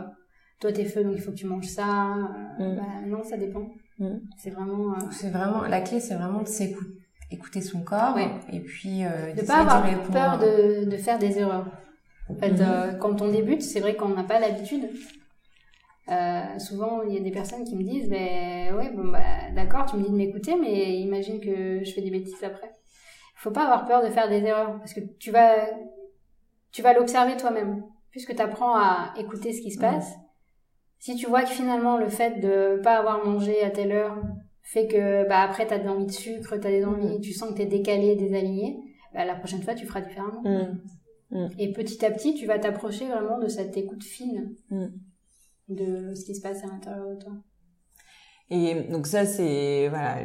[0.61, 2.15] toi t'es feu donc il faut que tu manges ça.
[2.61, 2.77] Euh, mm.
[2.77, 3.69] bah, non, ça dépend.
[3.99, 4.19] Mm.
[4.37, 4.93] C'est vraiment.
[4.93, 8.17] Euh, c'est vraiment la clé, c'est vraiment de s'écouter écouter son corps
[8.53, 11.67] et puis euh, de pas avoir peur de, de, faire des erreurs.
[12.29, 12.99] En fait, mm-hmm.
[12.99, 14.89] quand on débute, c'est vrai qu'on n'a pas l'habitude.
[16.11, 19.87] Euh, souvent, il y a des personnes qui me disent, ben ouais, bon bah d'accord,
[19.87, 22.71] tu me dis de m'écouter, mais imagine que je fais des bêtises après.
[23.37, 25.67] Il faut pas avoir peur de faire des erreurs parce que tu vas,
[26.73, 30.15] tu vas l'observer toi-même, puisque tu apprends à écouter ce qui se passe.
[30.99, 34.17] Si tu vois que finalement le fait de pas avoir mangé à telle heure
[34.63, 37.57] fait que bah après t'as des envies de sucre, t'as des envies, tu sens que
[37.57, 38.79] t'es décalé, désaligné,
[39.13, 40.43] bah la prochaine fois tu feras différemment.
[40.43, 40.81] Mm.
[41.31, 41.49] Mm.
[41.59, 44.55] Et petit à petit, tu vas t'approcher vraiment de cette écoute fine.
[45.69, 47.33] De ce qui se passe à l'intérieur de toi.
[48.51, 50.19] Et donc ça, c'est voilà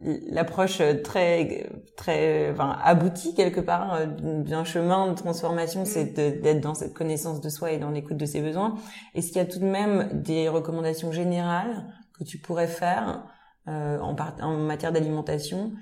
[0.00, 5.86] l'approche très très enfin, aboutie quelque part euh, d'un chemin de transformation, mm.
[5.86, 8.74] c'est d'être dans cette connaissance de soi et dans l'écoute de ses besoins.
[9.14, 11.86] Est-ce qu'il y a tout de même des recommandations générales
[12.18, 13.24] que tu pourrais faire
[13.68, 15.72] euh, en, en matière d'alimentation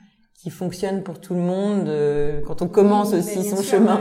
[0.40, 4.00] qui fonctionnent pour tout le monde euh, quand on commence aussi son chemin.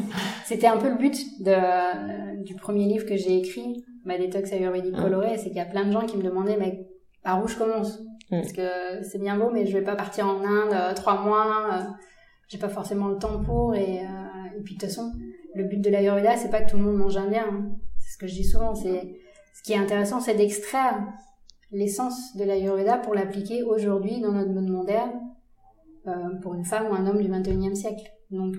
[0.46, 4.96] C'était un peu le but de, du premier livre que j'ai écrit ma détox ayurvédique
[4.96, 6.86] colorée, c'est qu'il y a plein de gens qui me demandaient, mais
[7.22, 8.06] par où je commence mm.
[8.30, 11.70] Parce que c'est bien beau, mais je vais pas partir en Inde euh, trois mois,
[11.72, 11.82] euh,
[12.48, 15.12] j'ai pas forcément le temps pour, et, euh, et puis de toute façon,
[15.54, 17.46] le but de l'ayurveda, c'est pas que tout le monde mange indien.
[17.50, 17.70] Hein.
[17.98, 18.74] C'est ce que je dis souvent.
[18.74, 19.16] C'est
[19.54, 21.06] ce qui est intéressant, c'est d'extraire
[21.72, 25.12] l'essence de l'ayurveda pour l'appliquer aujourd'hui dans notre monde moderne
[26.42, 28.12] pour une femme ou un homme du 21e siècle.
[28.30, 28.56] Donc,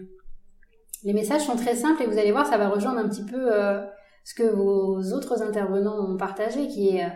[1.04, 3.52] les messages sont très simples et vous allez voir, ça va rejoindre un petit peu
[4.26, 7.10] ce que vos autres intervenants ont partagé, qui est euh,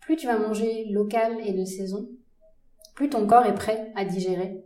[0.00, 2.06] plus tu vas manger local et de saison,
[2.94, 4.62] plus ton corps est prêt à digérer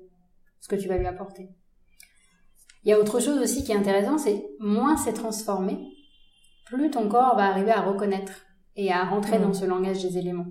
[0.60, 1.48] ce que tu vas lui apporter.
[2.82, 5.78] Il y a autre chose aussi qui est intéressant, c'est moins c'est transformé,
[6.66, 9.42] plus ton corps va arriver à reconnaître et à rentrer mmh.
[9.42, 10.48] dans ce langage des éléments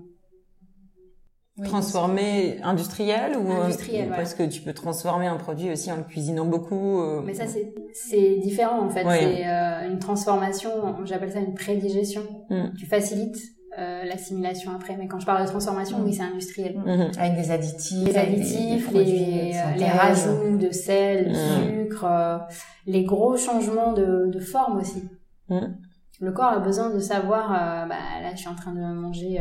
[1.64, 6.44] transformer industriel ou industriel, parce que tu peux transformer un produit aussi en le cuisinant
[6.44, 7.00] beaucoup.
[7.00, 9.04] Euh, Mais ça c'est c'est différent en fait.
[9.08, 10.70] C'est euh, une transformation.
[11.04, 12.22] J'appelle ça une prédigestion.
[12.50, 12.74] Mm.
[12.78, 13.38] Tu facilites
[13.78, 14.96] euh, l'assimilation après.
[14.98, 16.76] Mais quand je parle de transformation, oui, c'est industriel.
[16.76, 17.18] Mm-hmm.
[17.18, 18.08] Avec des additifs.
[18.08, 21.88] Les additifs, les, les, rajouts de sel, de mm.
[21.88, 22.40] sucre,
[22.86, 25.04] les gros changements de, de forme aussi.
[25.48, 25.74] Mm.
[26.20, 27.50] Le corps a besoin de savoir.
[27.88, 29.40] bah là, je suis en train de manger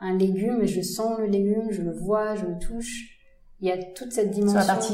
[0.00, 3.18] un légume, je sens le légume, je le vois, je le touche.
[3.60, 4.60] Il y a toute cette dimension.
[4.60, 4.92] Sur la partie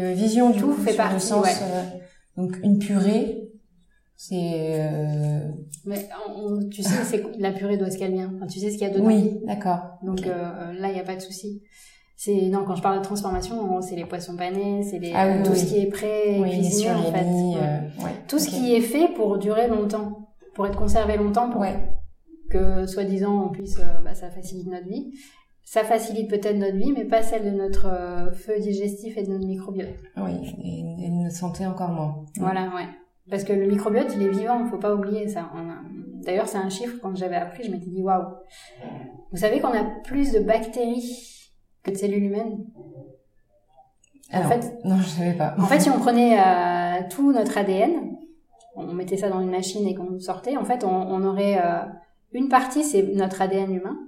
[0.00, 1.82] euh, vision du Tout fait partie, sens, euh,
[2.36, 3.48] donc une purée,
[4.16, 4.80] c'est.
[4.80, 5.48] Euh...
[5.86, 6.08] Mais
[6.70, 8.32] tu sais, c'est la purée qu'elle vient.
[8.50, 9.06] tu sais ce qu'il y a dedans.
[9.06, 9.98] Oui, d'accord.
[10.02, 11.62] Donc euh, là, il n'y a pas de souci.
[12.16, 15.54] C'est non, quand je parle de transformation, c'est les poissons panés, c'est les ah tout
[15.54, 17.24] ce qui est prêt, oui, cuisiné en fait.
[17.24, 18.12] Ouais.
[18.28, 21.64] Tout ce qui est fait pour durer longtemps, pour être conservé longtemps, pour
[22.50, 25.12] que soi-disant on puisse, euh, bah, ça facilite notre vie.
[25.64, 29.30] Ça facilite peut-être notre vie, mais pas celle de notre euh, feu digestif et de
[29.30, 29.94] notre microbiote.
[30.16, 30.32] Oui,
[30.64, 32.24] et, de notre santé encore moins.
[32.38, 32.88] Voilà, ouais.
[33.30, 35.48] Parce que le microbiote, il est vivant, faut pas oublier ça.
[36.24, 38.24] D'ailleurs, c'est un chiffre, quand j'avais appris, je m'étais dit, waouh.
[39.30, 41.52] Vous savez qu'on a plus de bactéries
[41.84, 42.64] que de cellules humaines?
[44.32, 45.54] En fait, non, je savais pas.
[45.58, 48.16] En fait, si on prenait euh, tout notre ADN,
[48.76, 51.60] on mettait ça dans une machine et qu'on sortait, en fait, on, aurait
[52.32, 53.98] une partie, c'est notre ADN humain,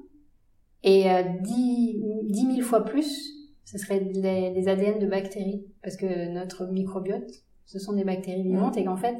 [0.84, 1.06] et
[1.42, 3.32] 10, 10 000 fois plus,
[3.64, 7.30] ce serait des, ADN de bactéries, parce que notre microbiote,
[7.66, 9.16] ce sont des bactéries vivantes, et qu'en fait,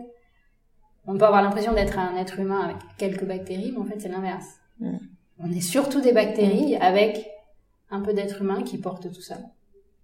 [1.07, 4.09] on peut avoir l'impression d'être un être humain avec quelques bactéries, mais en fait, c'est
[4.09, 4.61] l'inverse.
[5.39, 7.29] On est surtout des bactéries avec
[7.91, 9.37] un peu d'être humain qui portent tout ça.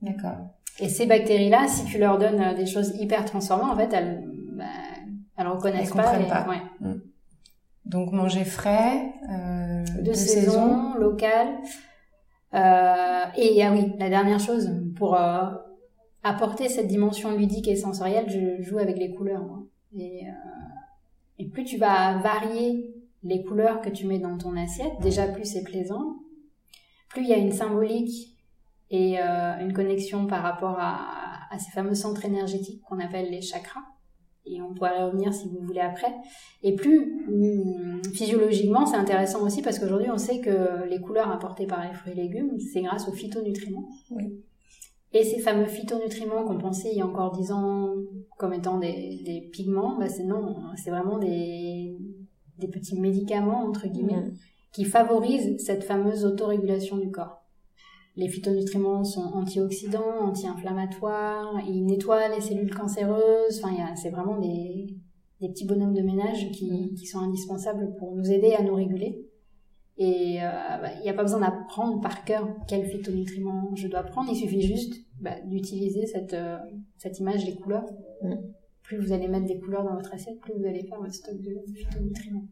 [0.03, 0.37] D'accord.
[0.81, 4.23] Et ces bactéries-là, si tu leur donnes euh, des choses hyper transformées, en fait, elles,
[4.53, 4.65] bah,
[5.37, 6.17] elles reconnaissent pas.
[6.17, 6.47] pas.
[6.81, 6.95] Mm.
[7.89, 11.49] Donc manger frais, euh, de, saison, local.
[12.55, 15.47] Euh, et ah oui, la dernière chose, pour euh,
[16.23, 19.45] apporter cette dimension ludique et sensorielle, je joue avec les couleurs.
[19.97, 20.33] Et, euh,
[21.39, 25.45] et plus tu vas varier les couleurs que tu mets dans ton assiette, déjà plus
[25.45, 26.17] c'est plaisant,
[27.09, 28.37] plus il y a une symbolique
[28.91, 33.43] et euh, une connexion par rapport à, à, ces fameux centres énergétiques qu'on appelle les
[33.43, 33.85] chakras.
[34.51, 36.13] Et on pourrait revenir si vous voulez après.
[36.63, 41.67] Et plus hum, physiologiquement, c'est intéressant aussi parce qu'aujourd'hui, on sait que les couleurs apportées
[41.67, 43.89] par les fruits et légumes, c'est grâce aux phytonutriments.
[44.11, 44.43] Oui.
[45.13, 47.95] Et ces fameux phytonutriments qu'on pensait il y a encore dix ans
[48.37, 51.97] comme étant des, des pigments, bah c'est non, c'est vraiment des,
[52.59, 54.33] des petits médicaments entre guillemets mmh.
[54.73, 57.43] qui favorisent cette fameuse autorégulation du corps.
[58.19, 63.63] Les phytonutriments sont antioxydants, anti-inflammatoires, ils nettoient les cellules cancéreuses.
[63.63, 64.97] Enfin, c'est vraiment des,
[65.41, 69.25] des, petits bonhommes de ménage qui, qui, sont indispensables pour nous aider à nous réguler.
[69.99, 70.49] Et euh,
[70.83, 74.33] bah, il n'y a pas besoin d'apprendre par cœur quel phytonutriment je dois prendre.
[74.33, 76.59] Il suffit juste bah, d'utiliser cette, euh,
[76.97, 77.87] cette image des couleurs.
[78.25, 78.35] Mmh.
[78.83, 81.41] Plus vous allez mettre des couleurs dans votre assiette, plus vous allez faire votre stock
[81.41, 82.49] de phytonutriments.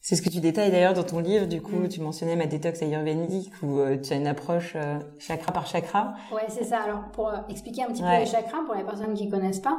[0.00, 1.46] C'est ce que tu détailles d'ailleurs dans ton livre.
[1.46, 1.88] Du coup, mm.
[1.88, 6.14] tu mentionnais ma détox ayurvédique où euh, tu as une approche euh, chakra par chakra.
[6.32, 6.80] Ouais, c'est ça.
[6.80, 9.78] Alors, pour euh, expliquer un petit peu les chakras pour les personnes qui connaissent pas,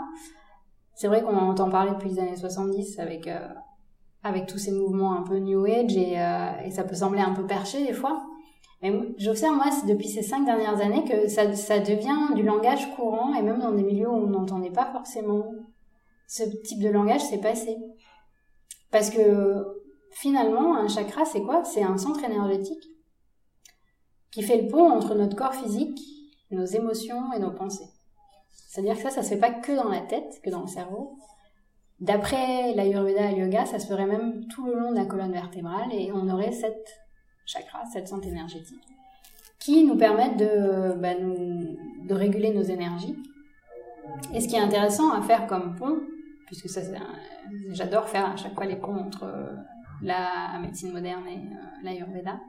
[0.93, 3.27] c'est vrai qu'on entend parler depuis les années 70 avec
[4.23, 6.17] avec tous ces mouvements un peu New Age et,
[6.65, 8.21] et ça peut sembler un peu perché des fois.
[8.83, 13.33] Mais j'observe moi depuis ces cinq dernières années que ça, ça devient du langage courant
[13.33, 15.45] et même dans des milieux où on n'entendait pas forcément
[16.27, 17.77] ce type de langage, c'est passé.
[18.91, 19.80] Parce que
[20.11, 21.63] finalement, un chakra, c'est quoi?
[21.63, 22.87] C'est un centre énergétique
[24.31, 25.99] qui fait le pont entre notre corps physique,
[26.51, 27.89] nos émotions et nos pensées.
[28.51, 31.17] C'est-à-dire que ça, ça se fait pas que dans la tête, que dans le cerveau.
[31.99, 35.33] D'après l'Ayurveda et le yoga, ça se ferait même tout le long de la colonne
[35.33, 36.99] vertébrale et on aurait sept
[37.45, 38.83] chakras, sept centres énergétiques
[39.59, 43.15] qui nous permettent de, bah, réguler nos énergies.
[44.33, 45.99] Et ce qui est intéressant à faire comme pont,
[46.47, 46.67] puisque
[47.69, 49.31] j'adore faire à chaque fois les ponts entre
[50.01, 52.39] la médecine moderne et euh, l'Ayurveda.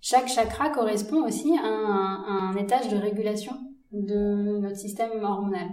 [0.00, 3.52] Chaque chakra correspond aussi à un, étage de régulation
[3.92, 5.68] de notre système hormonal.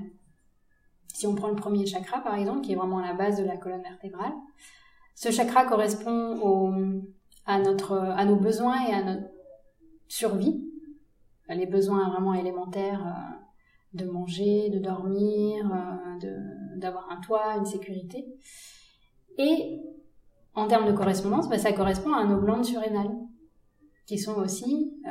[1.13, 3.57] Si on prend le premier chakra, par exemple, qui est vraiment la base de la
[3.57, 4.33] colonne vertébrale,
[5.13, 7.03] ce chakra correspond
[7.45, 9.27] à, nos besoins et à notre
[10.07, 10.63] survie,
[11.49, 18.25] les besoins vraiment élémentaires euh, de manger, de dormir, euh, d'avoir un toit, une sécurité.
[19.37, 19.81] Et
[20.55, 23.11] en termes de correspondance, bah, ça correspond à nos glandes surrénales,
[24.05, 25.09] qui sont aussi euh,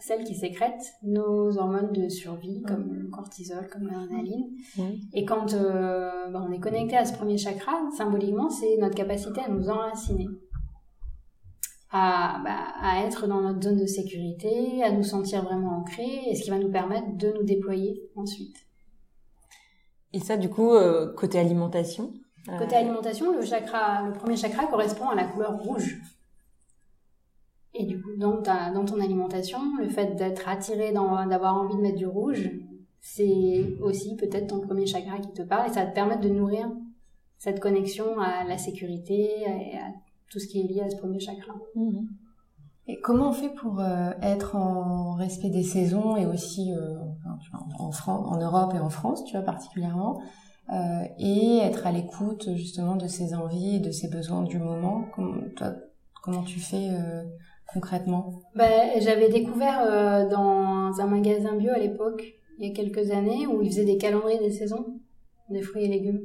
[0.00, 4.50] celles qui sécrètent nos hormones de survie, comme le cortisol, comme l'adrénaline.
[5.12, 9.40] Et quand euh, bah, on est connecté à ce premier chakra, symboliquement, c'est notre capacité
[9.40, 10.28] à nous enraciner.
[11.94, 16.34] À, bah, à être dans notre zone de sécurité, à nous sentir vraiment ancrés, et
[16.34, 18.56] ce qui va nous permettre de nous déployer ensuite.
[20.14, 22.12] Et ça, du coup, euh, côté alimentation,
[22.46, 26.00] Côté alimentation, le chakra, le premier chakra correspond à la couleur rouge.
[27.74, 31.80] Et du coup, dans, ta, dans ton alimentation, le fait d'être attiré, d'avoir envie de
[31.80, 32.50] mettre du rouge,
[33.00, 36.28] c'est aussi peut-être ton premier chakra qui te parle et ça va te permettre de
[36.28, 36.70] nourrir
[37.38, 39.86] cette connexion à la sécurité et à
[40.30, 41.54] tout ce qui est lié à ce premier chakra.
[41.74, 42.08] Mhm.
[42.88, 46.96] Et comment on fait pour euh, être en respect des saisons et aussi euh,
[47.78, 50.20] en, France, en Europe et en France, tu vois particulièrement
[50.72, 55.04] euh, et être à l'écoute justement de ses envies et de ses besoins du moment.
[55.14, 55.74] Comment, toi,
[56.22, 57.24] comment tu fais euh,
[57.66, 58.40] concrètement?
[58.54, 62.24] Ben, J'avais découvert euh, dans un magasin bio à l'époque,
[62.58, 64.86] il y a quelques années, où ils faisaient des calendriers des saisons,
[65.50, 66.22] des fruits et légumes.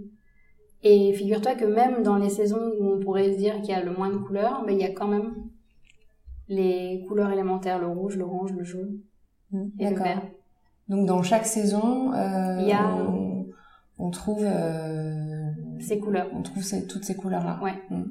[0.81, 3.83] Et figure-toi que même dans les saisons où on pourrait se dire qu'il y a
[3.83, 5.33] le moins de couleurs, ben, il y a quand même
[6.47, 8.99] les couleurs élémentaires, le rouge, l'orange, le jaune
[9.51, 10.21] mmh, et le vert.
[10.87, 13.26] Donc dans chaque saison, il y a on
[14.11, 16.27] trouve euh, ces couleurs.
[16.33, 17.59] On trouve toutes ces couleurs là.
[17.61, 17.73] Ouais.
[17.89, 18.03] Mm.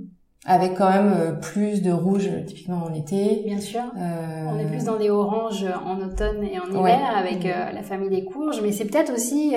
[0.45, 3.43] Avec quand même euh, plus de rouge typiquement en été.
[3.47, 3.83] Bien sûr.
[3.97, 4.45] Euh...
[4.47, 7.75] On est plus dans des oranges en automne et en hiver avec mm.
[7.75, 9.55] la famille des courges, mais c'est peut-être aussi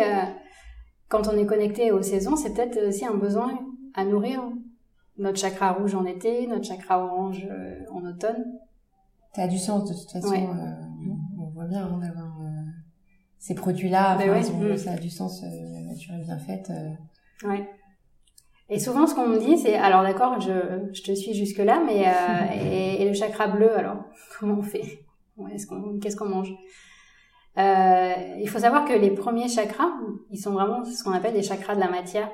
[1.08, 3.60] quand on est connecté aux saisons, c'est peut-être aussi un besoin
[3.96, 4.42] à nourrir
[5.18, 7.48] notre chakra rouge en été, notre chakra orange
[7.92, 8.46] en automne.
[9.36, 10.34] Ça a du sens de toute façon.
[10.34, 12.29] Euh, on voit bien hein, d'avoir
[13.40, 14.18] ces produits-là.
[14.18, 14.78] Ben mm.
[14.78, 16.72] Ça a du sens, la nature est bien faite.
[17.44, 17.68] Ouais.
[18.70, 21.82] Et souvent, ce qu'on me dit, c'est alors d'accord, je, je te suis jusque là,
[21.84, 22.06] mais
[23.02, 24.04] et, le chakra bleu, alors
[24.40, 25.06] comment on fait?
[26.02, 26.54] Qu'est-ce qu'on mange?
[27.58, 29.92] Euh, il faut savoir que les premiers chakras,
[30.30, 32.30] ils sont vraiment ce qu'on appelle les chakras de la matière,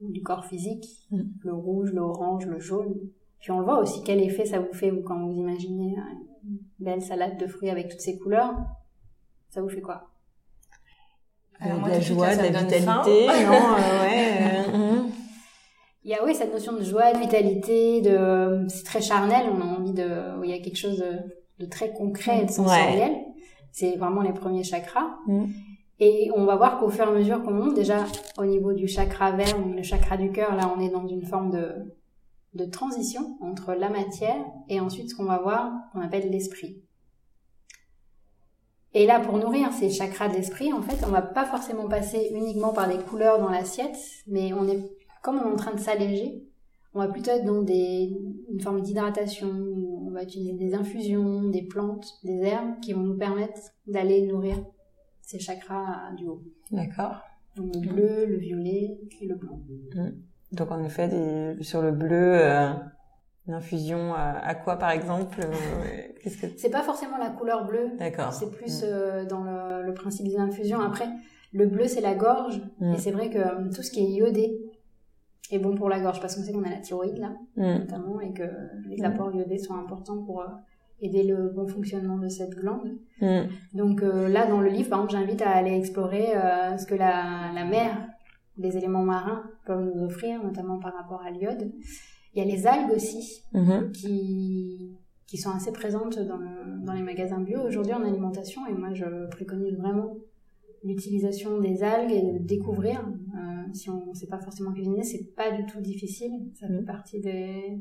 [0.00, 1.22] du corps physique, mm.
[1.44, 2.94] le rouge, l'orange, le jaune.
[3.38, 5.96] Puis on le voit aussi quel effet ça vous fait quand vous imaginez
[6.44, 8.54] une belle salade de fruits avec toutes ces couleurs.
[9.50, 10.10] Ça vous fait quoi?
[11.60, 15.02] Alors, De la joie, de la vitalité, non euh, ouais, euh.
[16.04, 19.46] Il y a oui cette notion de joie, de vitalité, de c'est très charnel.
[19.52, 21.04] On a envie de, il y a quelque chose
[21.58, 23.12] de, très concret et de sensoriel.
[23.70, 25.10] C'est vraiment les premiers chakras.
[25.26, 25.44] Mm.
[25.98, 28.06] Et on va voir qu'au fur et à mesure qu'on monte, déjà
[28.38, 31.50] au niveau du chakra vert, le chakra du cœur, là on est dans une forme
[31.50, 31.92] de,
[32.54, 36.82] de transition entre la matière et ensuite ce qu'on va voir, qu'on appelle l'esprit.
[38.92, 42.30] Et là, pour nourrir ces chakras de l'esprit, en fait, on va pas forcément passer
[42.32, 44.82] uniquement par des couleurs dans l'assiette, mais on est,
[45.22, 46.44] comme on est en train de s'alléger,
[46.92, 48.12] on va plutôt être dans des,
[48.52, 53.16] une forme d'hydratation, on va utiliser des infusions, des plantes, des herbes qui vont nous
[53.16, 54.56] permettre d'aller nourrir
[55.22, 56.42] ces chakras du haut.
[56.72, 57.20] D'accord.
[57.54, 59.60] Donc le bleu, le violet et le blanc.
[59.94, 60.10] Mmh.
[60.52, 62.72] Donc en effet, sur le bleu, euh,
[63.46, 66.48] une infusion à, quoi par exemple euh, que...
[66.56, 67.90] C'est pas forcément la couleur bleue.
[67.98, 68.32] D'accord.
[68.32, 68.86] C'est plus mmh.
[68.86, 70.80] euh, dans le, le, principe des infusions.
[70.80, 71.08] Après,
[71.52, 72.94] le bleu c'est la gorge mmh.
[72.94, 74.58] et c'est vrai que tout ce qui est iodé,
[75.50, 77.78] est bon pour la gorge parce qu'on sait qu'on a la thyroïde là, mm.
[77.80, 78.44] notamment, et que
[78.88, 80.46] les apports iodés sont importants pour euh,
[81.00, 82.96] aider le bon fonctionnement de cette glande.
[83.20, 83.42] Mm.
[83.74, 86.94] Donc euh, là, dans le livre, par exemple, j'invite à aller explorer euh, ce que
[86.94, 87.96] la, la mer,
[88.58, 91.72] les éléments marins peuvent nous offrir, notamment par rapport à l'iode.
[92.34, 93.90] Il y a les algues aussi, mm-hmm.
[93.92, 96.38] qui, qui sont assez présentes dans,
[96.84, 100.16] dans les magasins bio aujourd'hui en alimentation, et moi je préconise vraiment
[100.82, 103.00] l'utilisation des algues et de découvrir.
[103.00, 106.32] Euh, si on ne sait pas forcément cuisiner, c'est pas du tout difficile.
[106.58, 106.84] Ça fait mm.
[106.84, 107.78] partie des,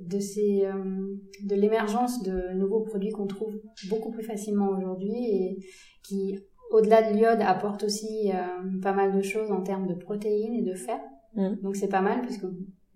[0.00, 5.58] de ces, euh, de l'émergence de nouveaux produits qu'on trouve beaucoup plus facilement aujourd'hui et
[6.02, 6.38] qui,
[6.72, 10.62] au-delà de l'iode, apportent aussi euh, pas mal de choses en termes de protéines et
[10.62, 11.00] de fer.
[11.34, 11.56] Mm.
[11.62, 12.46] Donc c'est pas mal puisque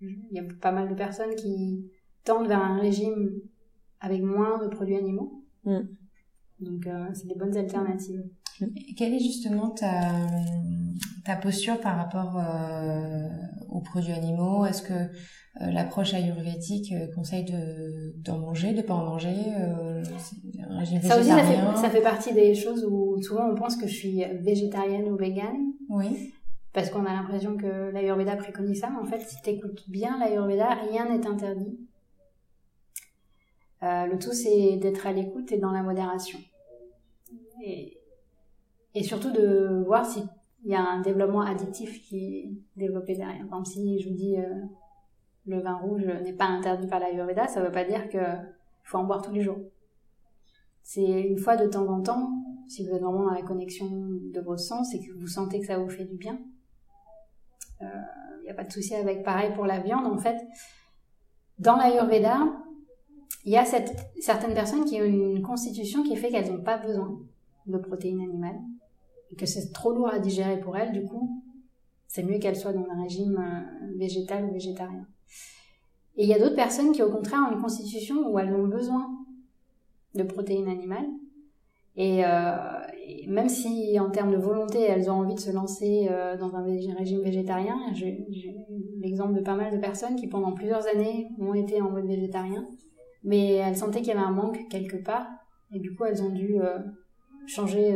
[0.01, 1.89] il y a pas mal de personnes qui
[2.23, 3.31] tendent vers un régime
[3.99, 5.43] avec moins de produits animaux.
[5.63, 5.81] Mm.
[6.59, 8.23] Donc c'est des bonnes alternatives.
[8.97, 10.11] Quelle est justement ta,
[11.25, 13.27] ta posture par rapport euh,
[13.69, 14.65] aux produits animaux?
[14.65, 19.35] Est-ce que euh, l'approche ayurvédique euh, conseille de d'en manger, de pas en manger
[21.01, 23.93] Ça aussi, ça fait, ça fait partie des choses où souvent on pense que je
[23.93, 25.73] suis végétarienne ou végane.
[25.89, 26.33] Oui.
[26.75, 30.19] Parce qu'on a l'impression que l'ayurveda préconise ça, mais en fait, si tu écoutes bien
[30.19, 31.79] l'ayurveda, rien n'est interdit.
[33.81, 36.37] le tout, c'est d'être à l'écoute et dans la modération.
[37.63, 37.97] Et
[38.95, 40.23] et surtout de voir s'il
[40.63, 43.45] y a un développement additif qui est développé derrière.
[43.49, 44.61] Par exemple, si je vous dis euh,
[45.45, 48.97] le vin rouge n'est pas interdit par l'Ayurveda, ça ne veut pas dire qu'il faut
[48.97, 49.59] en boire tous les jours.
[50.81, 52.29] C'est une fois de temps en temps,
[52.69, 55.65] si vous êtes vraiment dans la connexion de vos sens et que vous sentez que
[55.65, 56.39] ça vous fait du bien.
[57.81, 60.05] Il euh, n'y a pas de souci avec pareil pour la viande.
[60.05, 60.37] En fait,
[61.59, 62.39] dans l'Ayurveda,
[63.43, 67.19] il y a certaines personnes qui ont une constitution qui fait qu'elles n'ont pas besoin
[67.67, 68.59] de protéines animales
[69.31, 71.43] et que c'est trop lourd à digérer pour elle, du coup,
[72.07, 75.05] c'est mieux qu'elle soit dans un régime euh, végétal ou végétarien.
[76.17, 78.67] Et il y a d'autres personnes qui, au contraire, ont une constitution où elles ont
[78.67, 79.05] besoin
[80.13, 81.07] de protéines animales.
[81.97, 82.55] Et, euh,
[83.27, 86.63] même si, en termes de volonté, elles ont envie de se lancer euh, dans un
[86.63, 88.25] régime végétarien, j'ai
[89.01, 92.65] l'exemple de pas mal de personnes qui, pendant plusieurs années, ont été en mode végétarien,
[93.23, 95.27] mais elles sentaient qu'il y avait un manque quelque part,
[95.71, 96.57] et du coup, elles ont dû
[97.47, 97.95] changer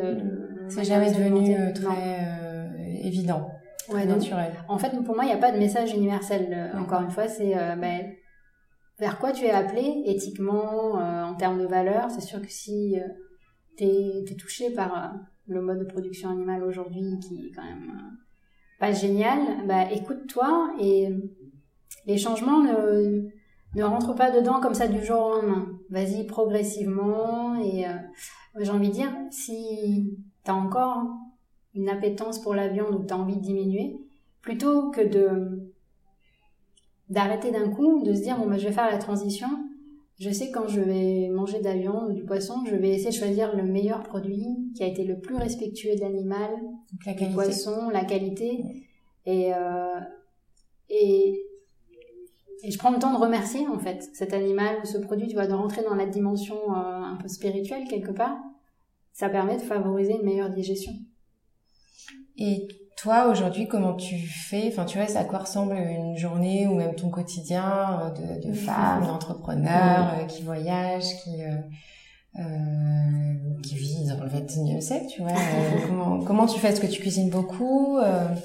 [0.70, 2.68] c'est jamais devenu euh, très euh,
[3.04, 3.50] évident,
[3.90, 4.54] ouais, naturel.
[4.68, 6.48] en fait, pour moi, il n'y a pas de message universel.
[6.52, 8.12] Euh, encore une fois, c'est ben,
[9.00, 12.12] vers quoi tu es appelé éthiquement, en termes de valeurs?
[12.12, 12.98] C'est sûr que si
[13.84, 15.14] tu es, touché par
[15.48, 18.18] le mode de production animale aujourd'hui qui est quand même
[18.80, 21.10] pas génial, bah, écoute-toi et
[22.06, 25.68] les changements ne, rentrent pas dedans comme ça du jour au lendemain.
[25.90, 27.86] Vas-y progressivement et
[28.60, 31.04] j'ai envie de dire, si tu as encore
[31.76, 34.00] une appétence pour la viande ou tu as envie de diminuer,
[34.42, 35.72] plutôt que de
[37.10, 39.48] d'arrêter d'un coup, de se dire bon bah, je vais faire la transition,
[40.20, 43.10] je sais quand je vais manger de la viande ou du poisson, je vais essayer
[43.10, 44.46] de choisir le meilleur produit
[44.76, 46.52] qui a été le plus respectueux de l'animal,
[46.92, 48.86] du poisson, la qualité.
[49.26, 50.00] Et, euh,
[50.90, 51.42] et,
[52.64, 55.36] et je prends le temps de remercier en fait cet animal ou ce produit, tu
[55.36, 58.38] vois, de rentrer dans la dimension euh, un peu spirituelle quelque part.
[59.14, 60.94] Ça permet de favoriser une meilleure digestion.
[62.38, 62.68] Et
[63.02, 64.68] toi, aujourd'hui, comment tu fais?
[64.68, 68.54] Enfin, tu vois, à quoi ressemble une journée ou même ton quotidien euh, de, de
[68.54, 71.56] femme, d'entrepreneur euh, qui voyage, qui euh,
[72.40, 75.32] euh, qui vit dans le 21e siècle, tu vois
[75.88, 76.70] comment, comment tu fais?
[76.70, 77.98] Est-ce que tu cuisines beaucoup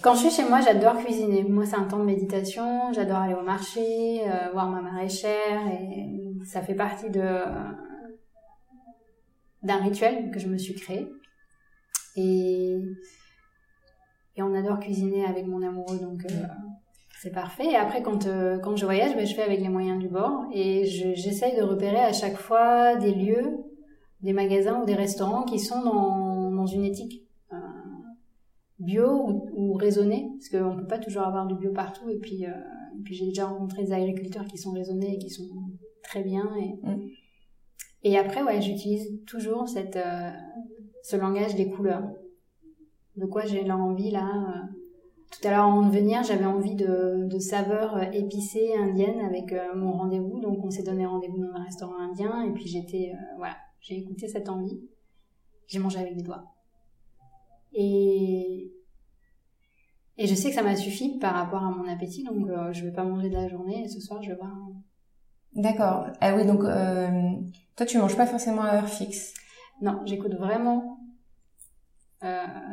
[0.02, 1.42] Quand je suis chez moi, j'adore cuisiner.
[1.42, 2.92] Moi, c'est un temps de méditation.
[2.92, 6.06] J'adore aller au marché, voir ma maraîchère, et
[6.44, 7.42] ça fait partie de
[9.62, 11.08] d'un rituel que je me suis créé.
[12.16, 12.78] Et
[14.36, 16.34] et on adore cuisiner avec mon amoureux, donc euh,
[17.20, 17.66] c'est parfait.
[17.66, 20.44] Et après, quand, euh, quand je voyage, ben, je fais avec les moyens du bord
[20.52, 23.58] et j'essaye de repérer à chaque fois des lieux,
[24.22, 27.56] des magasins ou des restaurants qui sont dans, dans une éthique euh,
[28.80, 32.08] bio ou, ou raisonnée, parce qu'on peut pas toujours avoir du bio partout.
[32.10, 35.48] Et puis, et puis j'ai déjà rencontré des agriculteurs qui sont raisonnés et qui sont
[36.02, 36.50] très bien.
[36.56, 37.08] Et, mm.
[38.02, 39.98] et après, ouais, j'utilise toujours cette,
[41.04, 42.02] ce langage des couleurs
[43.16, 44.28] de quoi j'ai l'envie là.
[44.48, 44.62] Euh.
[45.30, 49.52] Tout à l'heure avant de venir, j'avais envie de, de saveurs euh, épicées indiennes avec
[49.52, 50.40] euh, mon rendez-vous.
[50.40, 54.28] Donc on s'est donné rendez-vous dans un restaurant indien et puis j'étais voilà, j'ai écouté
[54.28, 54.80] cette envie.
[55.66, 56.44] J'ai mangé avec des doigts.
[57.72, 58.70] Et
[60.16, 62.92] et je sais que ça m'a suffi par rapport à mon appétit, donc je vais
[62.92, 64.52] pas manger de la journée et ce soir je vais voir.
[65.54, 66.06] D'accord.
[66.20, 66.62] Ah oui, donc
[67.76, 69.34] toi tu manges pas forcément à heure fixe?
[69.80, 70.93] Non, j'écoute vraiment euh,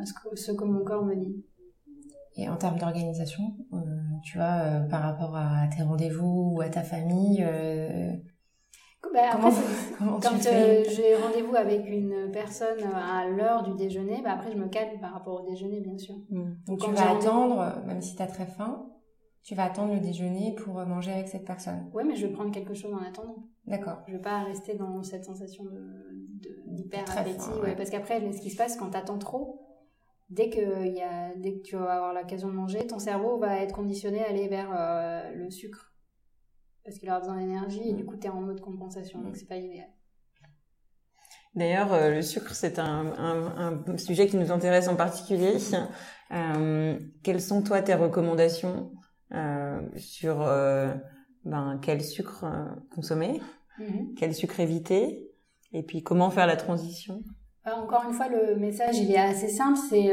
[0.06, 1.44] ce, que, ce, que, mon corps me dit.
[2.36, 3.44] Et en termes d'organisation,
[3.74, 3.78] euh,
[4.24, 7.46] tu vois, euh, par rapport à tes rendez-vous ou à ta famille,
[9.14, 9.50] bah, comment,
[9.98, 14.70] comment quand j'ai rendez-vous avec une personne à l'heure du déjeuner, bah après je me
[14.70, 16.16] calme par rapport au déjeuner, bien sûr.
[16.30, 16.54] Hmm.
[16.68, 18.88] Donc, tu vas attendre, même si tu as très faim,
[19.44, 21.90] tu vas attendre le déjeuner pour manger avec cette personne.
[21.94, 23.48] Oui, mais je vais prendre quelque chose en attendant.
[23.66, 24.02] D'accord.
[24.08, 26.21] Je vais pas rester dans cette sensation de,
[26.72, 27.50] d'hyper appétit.
[27.62, 27.76] Ouais.
[27.76, 29.62] Parce qu'après, ce qui se passe quand tu attends trop,
[30.32, 33.60] dès que, y a, dès que tu vas avoir l'occasion de manger, ton cerveau va
[33.60, 35.94] être conditionné à aller vers euh, le sucre.
[36.84, 39.22] Parce qu'il aura besoin d'énergie et du coup, tu es en mode compensation.
[39.22, 39.90] Donc, c'est pas idéal.
[41.54, 45.58] D'ailleurs, euh, le sucre, c'est un, un, un, sujet qui nous intéresse en particulier.
[46.34, 48.94] Euh, quelles sont, toi, tes recommandations
[49.98, 50.38] sur
[51.44, 52.46] ben, quel sucre
[52.96, 53.42] consommer,
[53.80, 54.14] mhm.
[54.16, 55.31] quel sucre éviter,
[55.74, 57.24] et puis comment faire la transition?
[57.66, 60.12] Encore une fois, le message il est assez simple, c'est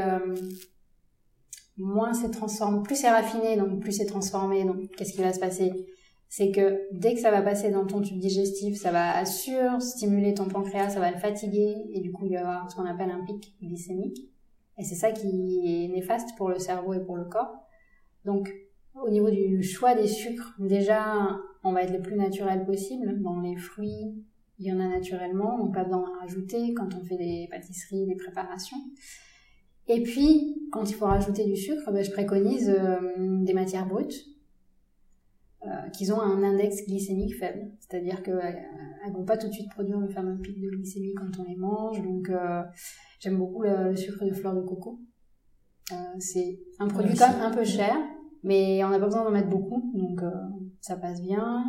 [1.77, 4.65] moins c'est transformé, plus c'est raffiné, donc plus c'est transformé.
[4.65, 5.73] Donc qu'est-ce qui va se passer?
[6.29, 10.47] C'est que dès que ça va passer dans ton tube digestif, ça va stimuler ton
[10.47, 13.11] pancréas, ça va le fatiguer, et du coup il va y avoir ce qu'on appelle
[13.11, 14.19] un pic glycémique.
[14.77, 17.55] Et c'est ça qui est néfaste pour le cerveau et pour le corps.
[18.25, 18.53] Donc
[18.95, 23.23] au niveau du choix des sucres, déjà, on va être le plus naturel possible.
[23.23, 24.23] Dans les fruits,
[24.59, 28.07] il y en a naturellement, donc pas besoin d'en rajouter quand on fait des pâtisseries,
[28.07, 28.79] des préparations.
[29.89, 32.99] Et puis, quand il faut rajouter du sucre, ben, je préconise euh,
[33.43, 34.27] des matières brutes
[35.65, 37.71] euh, qui ont un index glycémique faible.
[37.81, 41.15] C'est-à-dire qu'elles euh, ne vont pas tout de suite produire le fameux pic de glycémie
[41.15, 42.03] quand on les mange.
[42.03, 42.31] Donc,
[43.21, 45.01] j'aime beaucoup le, sucre de fleur de coco.
[46.19, 47.97] c'est un produit quand même un peu cher,
[48.43, 50.21] mais on n'a pas besoin d'en mettre beaucoup, donc
[50.81, 51.65] ça passe bien.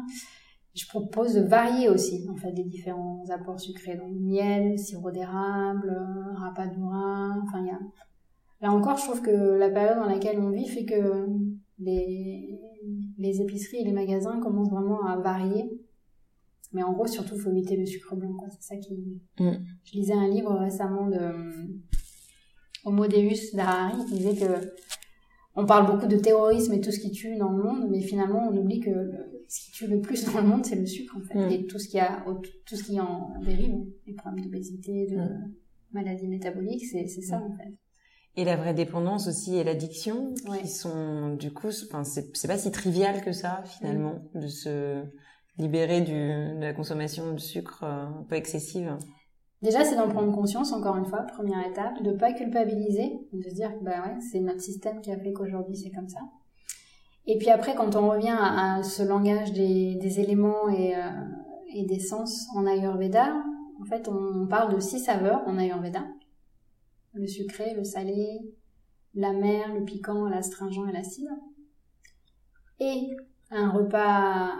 [0.75, 3.95] Je propose de varier aussi, en fait, les différents apports sucrés.
[3.95, 5.95] Donc, miel, sirop d'érable,
[6.35, 7.79] rapadura, enfin, il y a...
[8.61, 11.25] Là encore, je trouve que la période dans laquelle on vit fait que
[11.79, 12.59] les,
[13.17, 15.69] les épiceries et les magasins commencent vraiment à varier.
[16.73, 18.47] Mais en gros, surtout, il faut éviter le sucre blanc, quoi.
[18.49, 19.21] C'est ça qui...
[19.39, 19.63] Mm.
[19.85, 21.31] Je lisais un livre récemment de
[22.85, 24.73] Homo Deus d'Harari qui disait que
[25.55, 28.49] on parle beaucoup de terrorisme et tout ce qui tue dans le monde, mais finalement,
[28.49, 29.11] on oublie que
[29.47, 31.37] ce qui tue le plus dans le monde, c'est le sucre, en fait.
[31.37, 31.51] Mm.
[31.51, 32.23] Et tout ce qui a,
[32.65, 33.75] tout ce qui en dérive,
[34.05, 35.53] les problèmes d'obésité, de mm.
[35.91, 37.43] maladies métaboliques, c'est, ça, mm.
[37.43, 37.73] en fait.
[38.35, 42.71] Et la vraie dépendance aussi et l'addiction, qui sont, du coup, enfin, c'est, pas si
[42.71, 45.03] trivial que ça, finalement, de se
[45.57, 48.95] libérer du, de la consommation de sucre euh, un peu excessive.
[49.61, 53.53] Déjà, c'est d'en prendre conscience, encore une fois, première étape, de pas culpabiliser, de se
[53.53, 56.21] dire que bah ouais, c'est notre système qui a fait qu'aujourd'hui c'est comme ça.
[57.25, 61.01] Et puis après, quand on revient à, ce langage des, éléments et, euh,
[61.73, 63.35] et, des sens en Ayurveda,
[63.81, 66.05] en fait, on, parle de six saveurs en Ayurveda.
[67.13, 68.39] Le sucré, le salé,
[69.13, 71.29] l'amer, le piquant, l'astringent et l'acide.
[72.79, 73.09] Et
[73.51, 74.53] un repas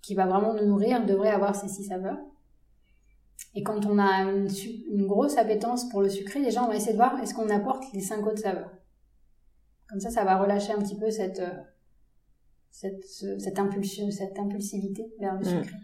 [0.00, 2.18] qui va vraiment nous nourrir devrait avoir ces six saveurs.
[3.54, 4.48] Et quand on a une,
[4.90, 7.84] une, grosse appétence pour le sucré, déjà on va essayer de voir est-ce qu'on apporte
[7.92, 8.72] les cinq autres saveurs?
[9.88, 11.62] Comme ça, ça va relâcher un petit peu cette, euh,
[12.70, 15.44] cette, cette, impulsion, cette impulsivité vers le mm.
[15.44, 15.76] sucré.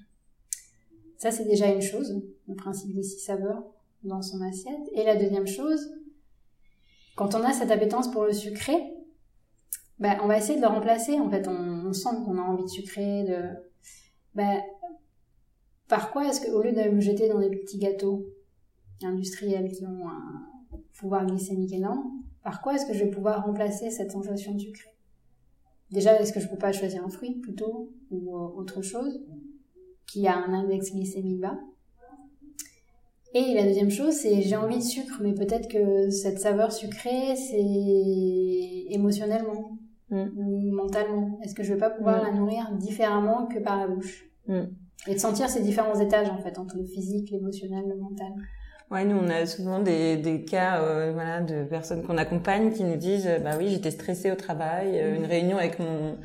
[1.18, 3.62] Ça, c'est déjà une chose, le principe des six saveurs
[4.04, 4.88] dans son assiette.
[4.94, 5.92] Et la deuxième chose,
[7.16, 8.76] quand on a cette appétence pour le sucré,
[9.98, 11.18] ben, on va essayer de le remplacer.
[11.18, 13.42] En fait, on, sent qu'on a envie de sucrer, de,
[14.34, 14.62] ben,
[15.88, 18.26] par quoi est-ce qu'au lieu de me jeter dans des petits gâteaux
[19.02, 20.46] industriels qui ont un
[20.98, 24.90] pouvoir glycémique énorme, par quoi est-ce que je vais pouvoir remplacer cette sensation de sucré?
[25.90, 29.22] Déjà, est-ce que je peux pas choisir un fruit plutôt ou euh, autre chose
[30.06, 31.58] qui a un index glycémique bas?
[33.34, 37.36] Et la deuxième chose, c'est j'ai envie de sucre, mais peut-être que cette saveur sucrée,
[37.36, 39.78] c'est émotionnellement
[40.10, 40.26] mm.
[40.36, 41.38] ou mentalement.
[41.42, 42.26] Est-ce que je vais pas pouvoir mm.
[42.26, 44.30] la nourrir différemment que par la bouche?
[44.46, 44.64] Mm.
[45.06, 48.32] Et de sentir ces différents étages en fait entre le physique, l'émotionnel, le mental.
[48.90, 52.84] Ouais, nous on a souvent des, des cas euh, voilà de personnes qu'on accompagne qui
[52.84, 56.16] nous disent euh, bah oui j'étais stressée au travail, euh, une réunion avec mon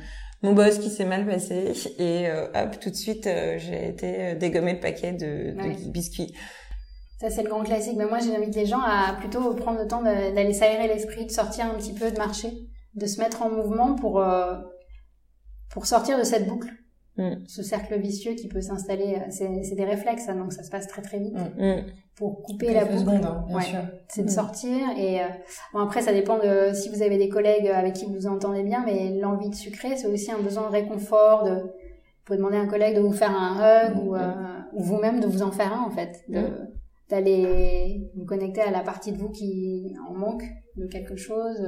[0.42, 4.80] mon boss qui s'est mal passé et hop tout de suite j'ai été dégommer le
[4.80, 6.34] paquet de, de biscuits.
[7.20, 7.96] Ça c'est le grand classique.
[7.96, 11.66] Mais moi j'invite les gens à plutôt prendre le temps d'aller s'aérer l'esprit, de sortir
[11.66, 12.50] un petit peu, de marcher,
[12.94, 14.22] de se mettre en mouvement pour
[15.70, 16.68] pour sortir de cette boucle.
[17.16, 17.44] Mm.
[17.46, 21.02] Ce cercle vicieux qui peut s'installer, c'est des réflexes, hein, donc ça se passe très
[21.02, 21.34] très vite.
[21.58, 21.82] Mm
[22.16, 23.10] pour couper la boucle.
[23.10, 23.80] Hein, bien sûr.
[24.08, 24.30] C'est de mm.
[24.30, 25.28] sortir et euh,
[25.72, 28.62] bon après ça dépend de si vous avez des collègues avec qui vous vous entendez
[28.62, 31.44] bien, mais l'envie de sucrer c'est aussi un besoin de réconfort.
[31.44, 34.32] De, vous pouvez demander à un collègue de vous faire un hug ou, euh,
[34.72, 36.68] ou vous-même de vous en faire un en fait, de mm.
[37.10, 40.44] d'aller vous connecter à la partie de vous qui en manque
[40.76, 41.58] de quelque chose.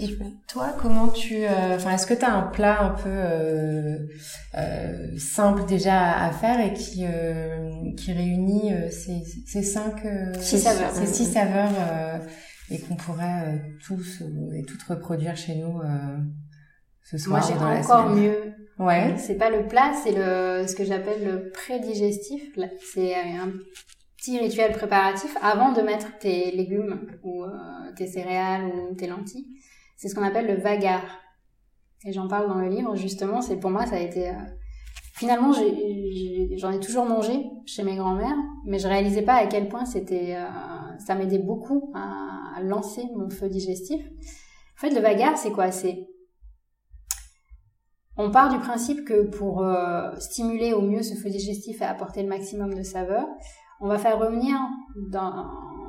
[0.00, 0.08] Et
[0.48, 3.98] toi, comment tu, euh, enfin, est-ce que tu as un plat un peu euh,
[4.56, 7.04] euh, simple déjà à faire et qui
[7.96, 10.02] qui réunit ces, ces cinq
[10.40, 11.70] six saveurs, ces six saveurs
[12.70, 14.22] et qu'on pourrait tous
[14.54, 15.82] et toutes reproduire chez nous
[17.02, 18.54] ce soir Moi, j'ai encore mieux.
[18.78, 19.14] Ouais.
[19.18, 22.42] C'est pas le plat, c'est le ce que j'appelle le prédigestif.
[22.94, 23.52] C'est un
[24.16, 27.44] petit rituel préparatif avant de mettre tes légumes ou
[27.94, 29.46] tes céréales ou tes lentilles
[30.02, 31.00] c'est ce qu'on appelle le vagar.
[32.04, 34.30] Et j'en parle dans le livre, justement, c'est pour moi, ça a été...
[34.30, 34.32] Euh,
[35.14, 38.36] finalement, j'en ai, toujours mangé chez mes grands-mères,
[38.66, 40.34] mais je réalisais pas à quel point c'était...
[40.34, 40.48] Euh,
[40.98, 44.04] ça m'aidait beaucoup à, lancer mon feu digestif.
[44.04, 45.70] En fait, le vagar, c'est quoi?
[45.70, 46.08] C'est...
[48.16, 52.24] On part du principe que pour euh, stimuler au mieux ce feu digestif et apporter
[52.24, 53.24] le maximum de saveur,
[53.80, 54.56] on va faire revenir
[54.96, 55.46] dans,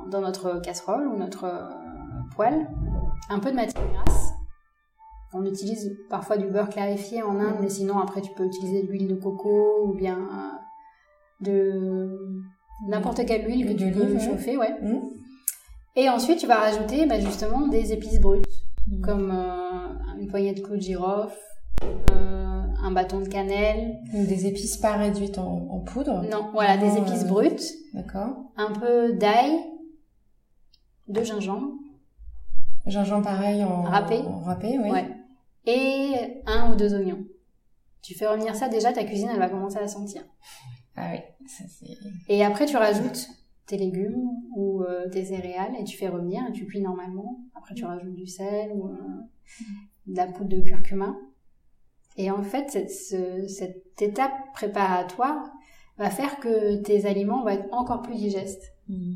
[0.08, 1.68] dans notre casserole ou notre
[2.36, 2.68] poêle
[3.28, 4.32] un peu de matière grasse.
[5.32, 8.88] On utilise parfois du beurre clarifié en Inde, mais sinon après tu peux utiliser de
[8.88, 12.44] l'huile de coco ou bien euh, de
[12.88, 14.74] n'importe quelle huile que tu peux chauffer, ouais.
[14.80, 15.00] Mmh.
[15.96, 18.46] Et ensuite tu vas rajouter bah, justement des épices brutes,
[18.86, 19.00] mmh.
[19.00, 21.36] comme euh, une poignée de clous de girofle,
[22.12, 23.96] euh, un bâton de cannelle.
[24.12, 26.22] des épices pas réduites en, poudre?
[26.30, 27.72] Non, voilà, des épices brutes.
[27.92, 28.36] D'accord.
[28.56, 29.58] Un peu d'ail,
[31.08, 31.72] de gingembre
[32.86, 34.18] Gingembre pareil en râpé.
[34.18, 34.90] En râpé, oui.
[34.90, 35.08] Ouais.
[35.66, 37.24] Et un ou deux oignons.
[38.02, 40.22] Tu fais revenir ça, déjà ta cuisine elle va commencer à sentir.
[40.96, 41.96] Ah oui, ça c'est.
[42.28, 43.28] Et après tu rajoutes
[43.66, 47.40] tes légumes ou euh, tes céréales et tu fais revenir et tu cuis normalement.
[47.54, 48.96] Après tu rajoutes du sel ou euh,
[50.06, 51.16] de la poudre de curcuma.
[52.18, 55.50] Et en fait cette, cette étape préparatoire
[55.96, 58.74] va faire que tes aliments vont être encore plus digestes.
[58.88, 59.14] Mmh.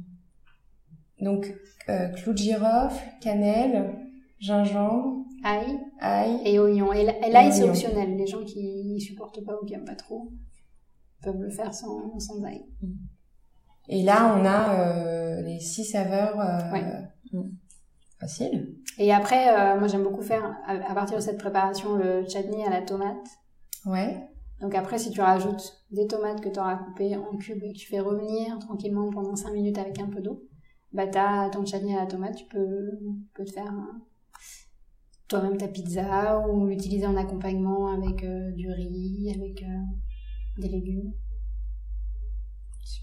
[1.21, 1.55] Donc,
[1.89, 3.95] euh, clou de girofle, cannelle,
[4.39, 6.93] gingembre, ail, ail et oignon.
[6.93, 8.17] Et l'ail, c'est optionnel.
[8.17, 10.31] Les gens qui supportent pas ou qui aiment pas trop
[11.23, 12.65] peuvent le faire sans, sans ail.
[12.83, 12.93] Mm.
[13.89, 16.85] Et là, on a euh, les six saveurs euh, ouais.
[17.33, 17.51] Mm.
[18.21, 18.77] faciles.
[18.99, 22.71] Et après, euh, moi, j'aime beaucoup faire, à, partir de cette préparation, le chutney à
[22.71, 23.27] la tomate.
[23.87, 24.29] Ouais.
[24.61, 27.79] Donc après, si tu rajoutes des tomates que tu auras coupées en cubes et que
[27.79, 30.43] tu fais revenir tranquillement pendant 5 minutes avec un peu d'eau,
[30.93, 32.99] bah t'as ton chutney à la tomate, tu peux,
[33.35, 33.73] peux te faire
[35.29, 39.83] toi-même ta pizza ou l'utiliser en accompagnement avec euh, du riz, avec euh,
[40.57, 41.13] des légumes.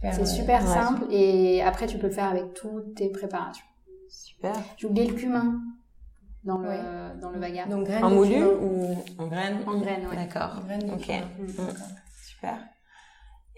[0.01, 3.65] C'est super simple et après tu peux le faire avec toutes tes préparations.
[4.09, 4.55] Super.
[4.77, 5.61] J'ai oublié le cumin
[6.43, 7.69] dans le dans le bagarre.
[7.69, 10.15] Donc en moulu ou en graines En graines, ouais.
[10.15, 10.63] D'accord.
[10.93, 11.09] Ok.
[11.39, 11.61] Mm.
[12.23, 12.57] Super.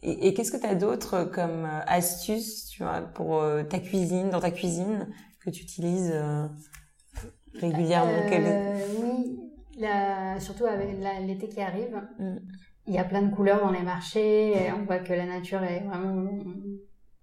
[0.03, 3.79] Et, et qu'est-ce que tu as d'autre comme euh, astuces, tu vois, pour euh, ta
[3.79, 5.07] cuisine, dans ta cuisine,
[5.43, 6.45] que tu utilises euh,
[7.55, 8.11] régulièrement?
[8.31, 9.39] Euh, Oui,
[9.79, 10.89] la surtout avec
[11.25, 12.37] l'été qui arrive, Mm.
[12.87, 14.51] il y a plein de couleurs dans les marchés.
[14.51, 16.29] Et on voit que la nature est vraiment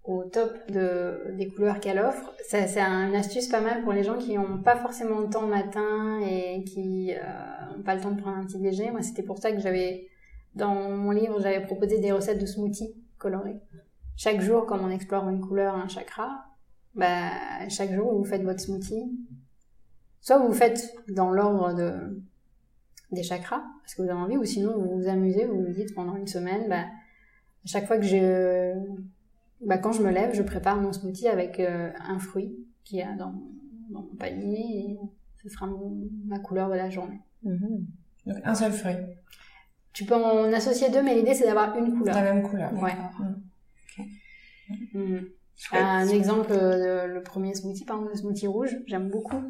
[0.05, 2.35] au top de, des couleurs qu'elle offre.
[2.47, 5.49] C'est une astuce pas mal pour les gens qui n'ont pas forcément le temps le
[5.49, 7.13] matin et qui
[7.77, 8.91] n'ont pas le temps de prendre un petit déjeuner.
[8.91, 10.09] Moi, c'était pour ça que j'avais,
[10.55, 13.61] dans mon livre, j'avais proposé des recettes de smoothies colorés.
[14.17, 16.45] Chaque jour, comme on explore une couleur, un chakra,
[16.95, 17.31] bah,
[17.69, 19.11] chaque jour, vous faites votre smoothie.
[20.21, 22.23] Soit vous faites dans l'ordre de,
[23.11, 25.95] des chakras, parce que vous avez envie, ou sinon vous vous amusez, vous vous dites
[25.95, 28.75] pendant une semaine, bah, à chaque fois que je,
[29.61, 33.03] bah, quand je me lève, je prépare mon smoothie avec euh, un fruit qu'il y
[33.03, 33.35] a dans,
[33.91, 34.99] mon panier et
[35.43, 35.69] ce sera
[36.25, 37.21] ma couleur de la journée.
[38.27, 38.97] Donc un seul fruit,
[39.95, 42.15] Tu peux en associer deux, mais l'idée c'est d'avoir une couleur.
[42.15, 42.73] la même couleur.
[42.75, 42.95] Ouais.
[44.93, 45.19] Mm.
[45.57, 45.83] Chouette.
[45.83, 49.41] Un exemple, euh, le premier smoothie, par exemple, le smoothie rouge, j'aime beaucoup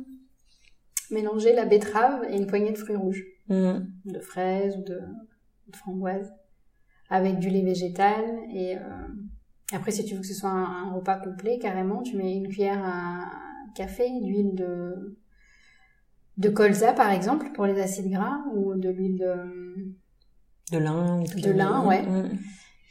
[1.11, 3.25] mélanger la betterave et une poignée de fruits rouges.
[3.49, 3.87] Mhm.
[4.07, 5.01] de fraises ou de,
[5.69, 6.33] de framboises
[7.11, 8.81] avec du lait végétal et euh,
[9.71, 12.49] après si tu veux que ce soit un, un repas complet carrément tu mets une
[12.49, 13.27] cuillère à
[13.75, 15.19] café d'huile de
[16.39, 19.95] de colza par exemple pour les acides gras ou de l'huile de
[20.73, 21.21] De lin.
[21.21, 22.03] ou De lin, ouais.
[22.03, 22.39] Mhm.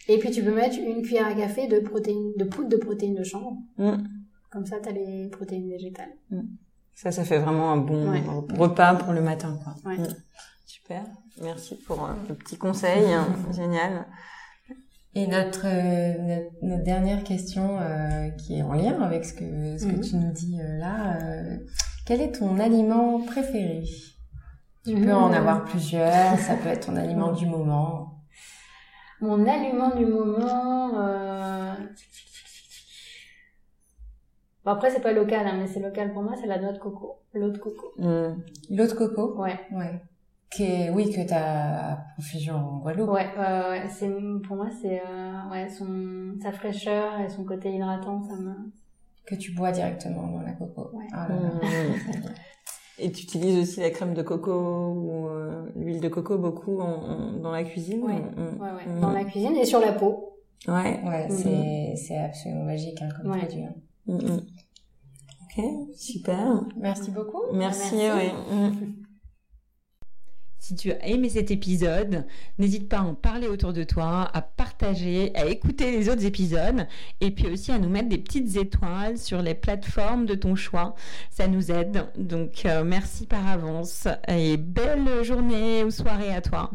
[0.09, 3.15] et puis tu peux mettre une cuillère à café de protéines de poudre de protéines
[3.15, 4.07] de chanvre Mhm.
[4.51, 6.13] comme ça tu as les protéines végétales
[6.93, 8.21] Ça, ça fait vraiment un bon Ouais.
[8.57, 9.73] repas pour le matin, quoi.
[9.89, 9.97] Ouais.
[10.67, 11.03] Super.
[11.41, 13.11] Merci pour euh, le petit conseil.
[13.11, 13.27] hein.
[13.51, 14.05] Génial.
[15.15, 19.77] Et notre, euh, notre, notre dernière question euh, qui est en lien avec ce que,
[19.77, 20.01] ce que Mhm.
[20.01, 21.57] tu nous dis euh, là, euh,
[22.05, 23.83] quel est ton aliment préféré?
[24.85, 25.33] Tu peux en Mmh.
[25.33, 28.19] avoir plusieurs, ça peut être ton aliment du moment.
[29.21, 31.73] mon aliment du moment euh...
[34.65, 36.77] bon après c'est pas local hein, mais c'est local pour moi c'est la noix de
[36.79, 38.43] coco l'eau de coco Mhm.
[38.71, 40.01] L'eau de coco ouais Ouais.
[40.51, 43.09] Qui est- oui, que t'as à profusion en Guadeloupe.
[43.09, 43.89] Ouais, ouais, ouais.
[43.89, 44.07] C'est,
[44.45, 48.53] pour moi, c'est euh, ouais, son, sa fraîcheur et son côté hydratant, ça me.
[49.25, 50.91] Que tu bois directement dans la coco.
[50.93, 51.07] Ouais.
[51.11, 51.49] Ah là là.
[51.49, 52.23] Mhm.
[52.99, 56.85] Et tu utilises aussi la crème de coco ou euh, l'huile de coco beaucoup en-
[56.85, 58.03] en- dans la cuisine.
[58.03, 58.85] Ouais, ouais.
[58.93, 58.99] Mhm.
[59.01, 60.37] Dans la cuisine et sur la peau.
[60.67, 60.99] Ouais.
[61.03, 61.35] Ouais, Mhm.
[61.37, 63.39] c'est, c'est absolument magique hein, comme Ouais.
[63.39, 63.63] produit.
[63.63, 63.73] hein.
[64.07, 64.41] Mhm.
[65.57, 65.65] Ok,
[65.95, 66.63] super.
[66.77, 67.41] Merci beaucoup.
[67.53, 67.95] Merci.
[67.95, 68.17] Merci.
[68.17, 68.83] ouais.
[70.63, 72.25] Si tu as aimé cet épisode,
[72.57, 76.87] n'hésite pas à en parler autour de toi, à partager, à écouter les autres épisodes
[77.19, 80.95] et puis aussi à nous mettre des petites étoiles sur les plateformes de ton choix.
[81.29, 82.05] Ça nous aide.
[82.17, 86.71] Donc euh, merci par avance et belle journée ou soirée à toi.